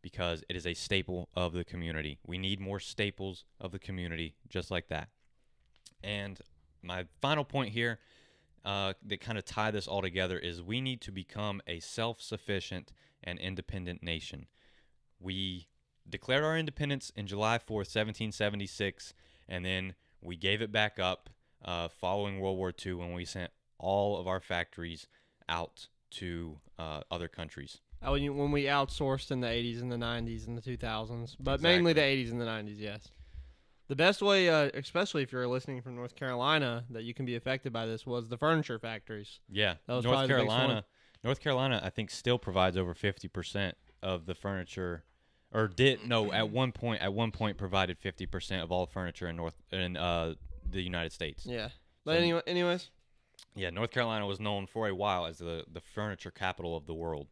because 0.02 0.44
it 0.48 0.56
is 0.56 0.66
a 0.66 0.74
staple 0.74 1.28
of 1.34 1.52
the 1.52 1.64
community. 1.64 2.18
We 2.26 2.38
need 2.38 2.60
more 2.60 2.78
staples 2.78 3.44
of 3.60 3.72
the 3.72 3.78
community 3.78 4.34
just 4.48 4.70
like 4.70 4.88
that. 4.88 5.08
And 6.02 6.38
my 6.82 7.06
final 7.20 7.44
point 7.44 7.70
here 7.70 7.98
uh, 8.64 8.94
that 9.04 9.20
kind 9.20 9.38
of 9.38 9.44
tie 9.44 9.70
this 9.70 9.86
all 9.86 10.02
together 10.02 10.38
is 10.38 10.62
we 10.62 10.80
need 10.80 11.00
to 11.02 11.12
become 11.12 11.60
a 11.66 11.80
self 11.80 12.20
sufficient 12.20 12.92
and 13.22 13.38
independent 13.38 14.02
nation. 14.02 14.46
We 15.20 15.68
declared 16.08 16.44
our 16.44 16.56
independence 16.56 17.12
in 17.16 17.26
July 17.26 17.58
4th, 17.58 17.90
1776, 17.92 19.14
and 19.48 19.64
then 19.64 19.94
we 20.22 20.36
gave 20.36 20.62
it 20.62 20.72
back 20.72 20.98
up 20.98 21.30
uh, 21.64 21.88
following 21.88 22.40
World 22.40 22.56
War 22.56 22.72
II 22.84 22.94
when 22.94 23.12
we 23.12 23.24
sent 23.24 23.50
all 23.78 24.18
of 24.18 24.26
our 24.26 24.40
factories 24.40 25.06
out 25.48 25.88
to 26.12 26.58
uh, 26.78 27.00
other 27.10 27.28
countries. 27.28 27.80
Oh, 28.02 28.12
when, 28.12 28.52
we 28.52 28.64
outsourced 28.64 29.30
in 29.30 29.40
the 29.40 29.46
80s 29.48 29.80
and 29.80 29.90
the 29.90 29.96
90s 29.96 30.46
and 30.46 30.58
the 30.58 30.62
2000s, 30.62 31.36
but 31.40 31.62
mainly 31.62 31.94
the 31.94 32.02
80s 32.02 32.30
and 32.30 32.40
the 32.40 32.44
90s, 32.44 32.78
yes. 32.78 33.08
The 33.88 33.96
best 33.96 34.22
way, 34.22 34.48
uh, 34.48 34.70
especially 34.74 35.22
if 35.22 35.32
you're 35.32 35.46
listening 35.46 35.82
from 35.82 35.96
North 35.96 36.14
Carolina, 36.14 36.84
that 36.90 37.04
you 37.04 37.14
can 37.14 37.26
be 37.26 37.36
affected 37.36 37.72
by 37.72 37.86
this 37.86 38.06
was 38.06 38.28
the 38.28 38.38
furniture 38.38 38.78
factories. 38.78 39.40
Yeah, 39.50 39.74
That 39.86 39.94
was 39.94 40.04
North 40.04 40.14
probably 40.14 40.28
the 40.28 40.34
biggest 40.34 40.56
Carolina. 40.56 40.84
North 41.22 41.40
Carolina, 41.40 41.80
I 41.82 41.90
think, 41.90 42.10
still 42.10 42.38
provides 42.38 42.76
over 42.76 42.94
fifty 42.94 43.28
percent 43.28 43.76
of 44.02 44.26
the 44.26 44.34
furniture, 44.34 45.04
or 45.52 45.68
did 45.68 46.06
no 46.06 46.32
at 46.32 46.50
one 46.50 46.72
point. 46.72 47.02
At 47.02 47.14
one 47.14 47.30
point, 47.30 47.56
provided 47.56 47.98
fifty 47.98 48.26
percent 48.26 48.62
of 48.62 48.70
all 48.70 48.86
furniture 48.86 49.28
in 49.28 49.36
North 49.36 49.56
in 49.70 49.96
uh, 49.96 50.34
the 50.74 50.82
United 50.82 51.12
States. 51.12 51.46
Yeah. 51.46 51.70
But 52.04 52.12
So- 52.14 52.18
anyway, 52.18 52.42
anyways, 52.46 52.90
Yeah, 53.56 53.70
North 53.70 53.90
Carolina 53.90 54.26
was 54.26 54.40
known 54.40 54.66
for 54.66 54.88
a 54.88 54.94
while 54.94 55.26
as 55.26 55.38
the 55.38 55.64
the 55.70 55.80
furniture 55.80 56.30
capital 56.30 56.76
of 56.76 56.86
the 56.86 56.94
world. 56.94 57.28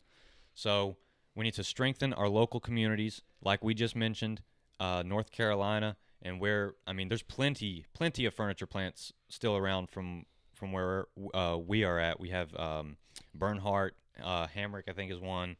So 0.55 0.97
we 1.35 1.45
need 1.45 1.55
to 1.55 1.65
strengthen 1.65 2.13
our 2.13 2.29
local 2.29 2.61
communities, 2.61 3.23
like 3.43 3.65
we 3.65 3.75
just 3.75 3.97
mentioned, 3.97 4.43
uh, 4.79 5.03
North 5.05 5.31
Carolina, 5.31 5.97
and 6.21 6.41
where 6.41 6.75
I 6.87 6.93
mean, 6.93 7.09
there's 7.09 7.23
plenty 7.23 7.87
plenty 7.93 8.25
of 8.27 8.35
furniture 8.35 8.67
plants 8.67 9.13
still 9.29 9.57
around 9.57 9.91
from 9.91 10.27
from 10.55 10.73
where 10.73 11.07
uh, 11.35 11.59
we 11.59 11.83
are 11.85 11.99
at. 11.99 12.21
We 12.21 12.29
have 12.31 12.55
um, 12.57 12.97
Bernhardt, 13.35 13.97
uh, 14.23 14.47
Hamrick, 14.47 14.89
I 14.89 14.93
think 14.93 15.11
is 15.11 15.19
one, 15.21 15.57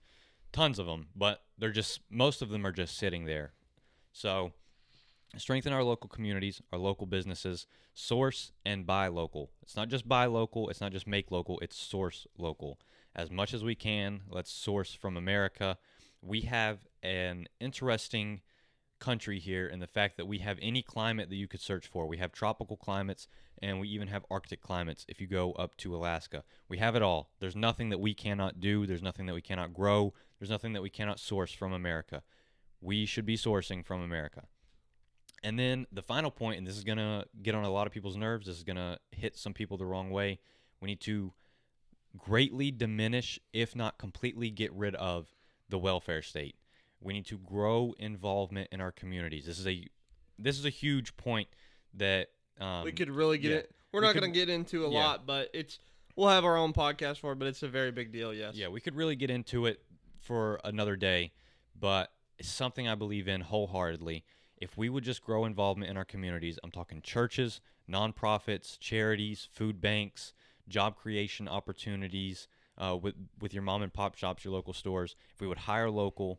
tons 0.53 0.79
of 0.79 0.87
them, 0.87 1.09
but 1.17 1.43
they're 1.59 1.73
just 1.73 2.01
most 2.09 2.43
of 2.43 2.51
them 2.51 2.65
are 2.67 2.73
just 2.73 2.97
sitting 2.97 3.25
there. 3.25 3.53
So 4.13 4.53
strengthen 5.37 5.73
our 5.73 5.83
local 5.83 6.09
communities, 6.09 6.61
our 6.73 6.79
local 6.79 7.07
businesses, 7.07 7.67
source 7.95 8.53
and 8.65 8.87
buy 8.87 9.09
local. 9.09 9.51
It's 9.63 9.77
not 9.77 9.89
just 9.89 10.09
buy 10.09 10.27
local, 10.27 10.69
it's 10.69 10.81
not 10.81 10.93
just 10.93 11.07
make 11.07 11.31
local, 11.31 11.59
it's 11.61 11.77
source 11.77 12.27
local. 12.37 12.79
As 13.15 13.31
much 13.31 13.55
as 13.55 13.65
we 13.65 13.75
can, 13.75 14.23
let's 14.29 14.51
source 14.51 14.95
from 14.95 15.17
America. 15.17 15.79
We 16.21 16.43
have 16.43 16.79
an 17.03 17.47
interesting 17.61 18.43
country 19.03 19.41
here 19.41 19.67
and 19.67 19.83
the 19.83 19.87
fact 19.87 20.17
that 20.17 20.27
we 20.27 20.39
have 20.39 20.59
any 20.63 20.81
climate 20.81 21.29
that 21.29 21.37
you 21.37 21.49
could 21.49 21.61
search 21.61 21.89
for. 21.89 22.07
We 22.07 22.19
have 22.19 22.31
tropical 22.31 22.77
climates 22.77 23.27
and 23.61 23.81
we 23.81 23.89
even 23.89 24.09
have 24.09 24.25
arctic 24.31 24.61
climates 24.61 25.05
if 25.09 25.21
you 25.21 25.27
go 25.27 25.53
up 25.53 25.77
to 25.79 25.95
Alaska. 25.95 26.45
We 26.69 26.79
have 26.79 26.95
it 26.95 27.03
all. 27.03 27.31
There's 27.41 27.57
nothing 27.57 27.89
that 27.89 28.01
we 28.01 28.15
cannot 28.15 28.61
do, 28.61 28.87
there's 28.87 29.03
nothing 29.03 29.27
that 29.27 29.35
we 29.35 29.43
cannot 29.43 29.75
grow, 29.75 30.15
there's 30.39 30.51
nothing 30.51 30.73
that 30.75 30.83
we 30.83 30.91
cannot 30.91 31.19
source 31.19 31.53
from 31.53 31.73
America. 31.73 32.23
We 32.81 33.05
should 33.05 33.27
be 33.27 33.37
sourcing 33.37 33.85
from 33.85 34.01
America. 34.01 34.45
And 35.45 35.59
then 35.59 35.87
the 35.91 36.03
final 36.03 36.31
point, 36.31 36.59
and 36.59 36.67
this 36.67 36.77
is 36.77 36.85
going 36.85 36.99
to 36.99 37.25
get 37.43 37.55
on 37.55 37.65
a 37.65 37.71
lot 37.71 37.87
of 37.87 37.93
people's 37.93 38.17
nerves, 38.17 38.47
this 38.47 38.57
is 38.57 38.63
going 38.63 38.77
to 38.77 38.99
hit 39.11 39.37
some 39.37 39.53
people 39.53 39.77
the 39.77 39.87
wrong 39.87 40.11
way. 40.11 40.39
We 40.81 40.87
need 40.87 41.01
to 41.03 41.33
greatly 42.17 42.71
diminish, 42.71 43.41
if 43.53 43.75
not 43.75 43.99
completely 43.99 44.51
get 44.51 44.73
rid 44.73 44.95
of, 44.97 45.33
the 45.69 45.79
welfare 45.79 46.23
state. 46.23 46.57
We 47.01 47.13
need 47.13 47.27
to 47.27 47.39
grow 47.39 47.95
involvement 47.99 48.69
in 48.71 48.81
our 48.81 48.93
communities. 48.93 49.47
This 49.47 49.59
is 49.59 49.67
a 49.67 49.87
this 50.39 50.59
is 50.59 50.65
a 50.65 50.71
huge 50.71 51.17
point 51.17 51.49
that 51.95 52.29
um, 52.61 52.85
we 52.85 52.93
could 52.93 53.11
really 53.11 53.39
get 53.39 53.51
yeah. 53.51 53.57
it. 53.59 53.75
We're 53.93 54.01
We 54.01 54.07
not 54.07 54.15
going 54.15 54.33
to 54.33 54.39
get 54.39 54.49
into 54.49 54.87
a 54.87 54.91
yeah. 54.91 54.99
lot, 54.99 55.27
but 55.27 55.51
it's 55.53 55.79
we'll 56.15 56.29
have 56.29 56.45
our 56.45 56.57
own 56.57 56.73
podcast 56.73 57.19
for 57.19 57.33
it. 57.33 57.39
But 57.39 57.49
it's 57.49 57.63
a 57.63 57.69
very 57.69 57.91
big 57.91 58.13
deal. 58.13 58.33
Yes. 58.33 58.55
Yeah, 58.55 58.69
we 58.69 58.81
could 58.81 58.95
really 58.95 59.17
get 59.17 59.31
into 59.31 59.67
it 59.67 59.83
for 60.21 60.61
another 60.65 60.97
day, 60.97 61.33
but 61.79 62.13
it's 62.39 62.49
something 62.49 62.89
I 62.89 62.95
believe 62.95 63.29
in 63.29 63.41
wholeheartedly. 63.41 64.25
If 64.63 64.77
we 64.77 64.89
would 64.89 65.03
just 65.03 65.25
grow 65.25 65.45
involvement 65.45 65.91
in 65.91 65.97
our 65.97 66.05
communities, 66.05 66.57
I'm 66.63 66.71
talking 66.71 67.03
churches, 67.03 67.61
nonprofits, 67.91 68.79
charities, 68.79 69.49
food 69.51 69.81
banks, 69.81 70.35
job 70.69 70.95
creation 70.95 71.49
opportunities 71.49 72.47
uh, 72.79 72.97
with 72.97 73.17
with 73.41 73.53
your 73.53 73.65
mom 73.65 73.83
and 73.83 73.93
pop 73.93 74.15
shops, 74.15 74.45
your 74.45 74.55
local 74.55 74.73
stores. 74.73 75.17
If 75.35 75.41
we 75.41 75.49
would 75.49 75.59
hire 75.59 75.91
local 75.91 76.39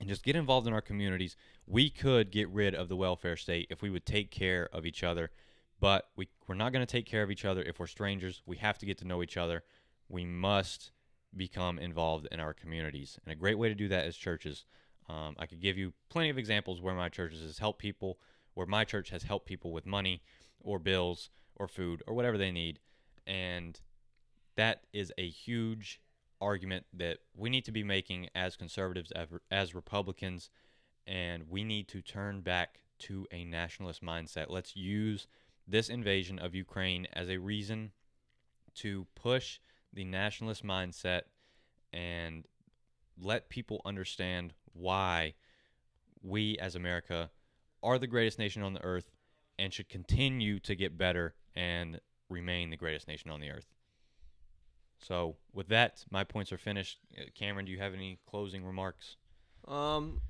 and 0.00 0.08
just 0.08 0.24
get 0.24 0.34
involved 0.34 0.66
in 0.66 0.72
our 0.72 0.80
communities, 0.80 1.36
we 1.66 1.90
could 1.90 2.30
get 2.30 2.48
rid 2.48 2.74
of 2.74 2.88
the 2.88 2.96
welfare 2.96 3.36
state 3.36 3.66
if 3.68 3.82
we 3.82 3.90
would 3.90 4.06
take 4.06 4.30
care 4.30 4.70
of 4.72 4.86
each 4.86 5.04
other. 5.04 5.30
But 5.78 6.08
we, 6.16 6.30
we're 6.48 6.54
not 6.54 6.72
going 6.72 6.86
to 6.86 6.90
take 6.90 7.04
care 7.04 7.22
of 7.22 7.30
each 7.30 7.44
other 7.44 7.62
if 7.62 7.78
we're 7.78 7.86
strangers. 7.86 8.40
We 8.46 8.56
have 8.56 8.78
to 8.78 8.86
get 8.86 8.96
to 8.98 9.06
know 9.06 9.22
each 9.22 9.36
other. 9.36 9.62
We 10.08 10.24
must 10.24 10.90
become 11.36 11.78
involved 11.78 12.28
in 12.32 12.40
our 12.40 12.54
communities. 12.54 13.18
And 13.22 13.30
a 13.30 13.36
great 13.36 13.58
way 13.58 13.68
to 13.68 13.74
do 13.74 13.88
that 13.88 14.06
is 14.06 14.16
churches. 14.16 14.64
Um, 15.08 15.36
I 15.38 15.46
could 15.46 15.60
give 15.60 15.78
you 15.78 15.92
plenty 16.08 16.30
of 16.30 16.38
examples 16.38 16.80
where 16.80 16.94
my 16.94 17.08
church 17.08 17.32
has 17.32 17.58
helped 17.58 17.78
people, 17.78 18.18
where 18.54 18.66
my 18.66 18.84
church 18.84 19.10
has 19.10 19.22
helped 19.22 19.46
people 19.46 19.72
with 19.72 19.86
money 19.86 20.22
or 20.60 20.78
bills 20.78 21.30
or 21.54 21.68
food 21.68 22.02
or 22.06 22.14
whatever 22.14 22.36
they 22.36 22.50
need. 22.50 22.80
And 23.26 23.80
that 24.56 24.82
is 24.92 25.12
a 25.18 25.28
huge 25.28 26.00
argument 26.40 26.86
that 26.92 27.18
we 27.34 27.50
need 27.50 27.64
to 27.64 27.72
be 27.72 27.84
making 27.84 28.28
as 28.34 28.56
conservatives, 28.56 29.10
as, 29.12 29.28
as 29.50 29.74
Republicans, 29.74 30.50
and 31.06 31.44
we 31.48 31.64
need 31.64 31.88
to 31.88 32.02
turn 32.02 32.40
back 32.40 32.80
to 32.98 33.26
a 33.30 33.44
nationalist 33.44 34.02
mindset. 34.02 34.46
Let's 34.48 34.76
use 34.76 35.26
this 35.68 35.88
invasion 35.88 36.38
of 36.38 36.54
Ukraine 36.54 37.06
as 37.12 37.28
a 37.28 37.38
reason 37.38 37.92
to 38.76 39.06
push 39.14 39.58
the 39.92 40.04
nationalist 40.04 40.64
mindset 40.64 41.22
and 41.92 42.44
let 43.18 43.48
people 43.48 43.80
understand 43.84 44.52
why 44.78 45.34
we 46.22 46.58
as 46.58 46.74
America 46.74 47.30
are 47.82 47.98
the 47.98 48.06
greatest 48.06 48.38
nation 48.38 48.62
on 48.62 48.74
the 48.74 48.82
earth 48.82 49.10
and 49.58 49.72
should 49.72 49.88
continue 49.88 50.58
to 50.60 50.74
get 50.74 50.98
better 50.98 51.34
and 51.54 52.00
remain 52.28 52.70
the 52.70 52.76
greatest 52.76 53.08
nation 53.08 53.30
on 53.30 53.40
the 53.40 53.50
earth. 53.50 53.66
So, 54.98 55.36
with 55.52 55.68
that, 55.68 56.04
my 56.10 56.24
points 56.24 56.52
are 56.52 56.58
finished. 56.58 56.98
Uh, 57.16 57.24
Cameron, 57.34 57.66
do 57.66 57.72
you 57.72 57.78
have 57.78 57.94
any 57.94 58.18
closing 58.28 58.64
remarks? 58.64 59.16
Um, 59.68 60.20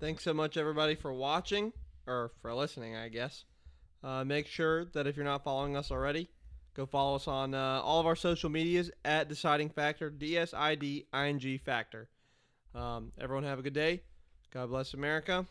thanks 0.00 0.24
so 0.24 0.32
much, 0.32 0.56
everybody, 0.56 0.94
for 0.94 1.12
watching 1.12 1.72
or 2.06 2.32
for 2.40 2.54
listening, 2.54 2.96
I 2.96 3.08
guess. 3.08 3.44
Uh, 4.02 4.24
make 4.24 4.46
sure 4.46 4.86
that 4.86 5.06
if 5.06 5.16
you're 5.16 5.24
not 5.24 5.44
following 5.44 5.76
us 5.76 5.90
already, 5.90 6.30
go 6.74 6.86
follow 6.86 7.16
us 7.16 7.28
on 7.28 7.54
uh, 7.54 7.80
all 7.82 8.00
of 8.00 8.06
our 8.06 8.16
social 8.16 8.48
medias 8.48 8.90
at 9.04 9.28
Deciding 9.28 9.70
Factor, 9.70 10.08
D 10.08 10.38
S 10.38 10.54
I 10.54 10.74
D 10.74 11.06
I 11.12 11.28
N 11.28 11.38
G 11.38 11.58
Factor. 11.58 12.08
Um, 12.74 13.12
everyone 13.18 13.44
have 13.44 13.58
a 13.58 13.62
good 13.62 13.72
day. 13.74 14.02
God 14.52 14.68
bless 14.68 14.94
America. 14.94 15.46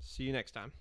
See 0.00 0.24
you 0.24 0.32
next 0.32 0.52
time. 0.52 0.72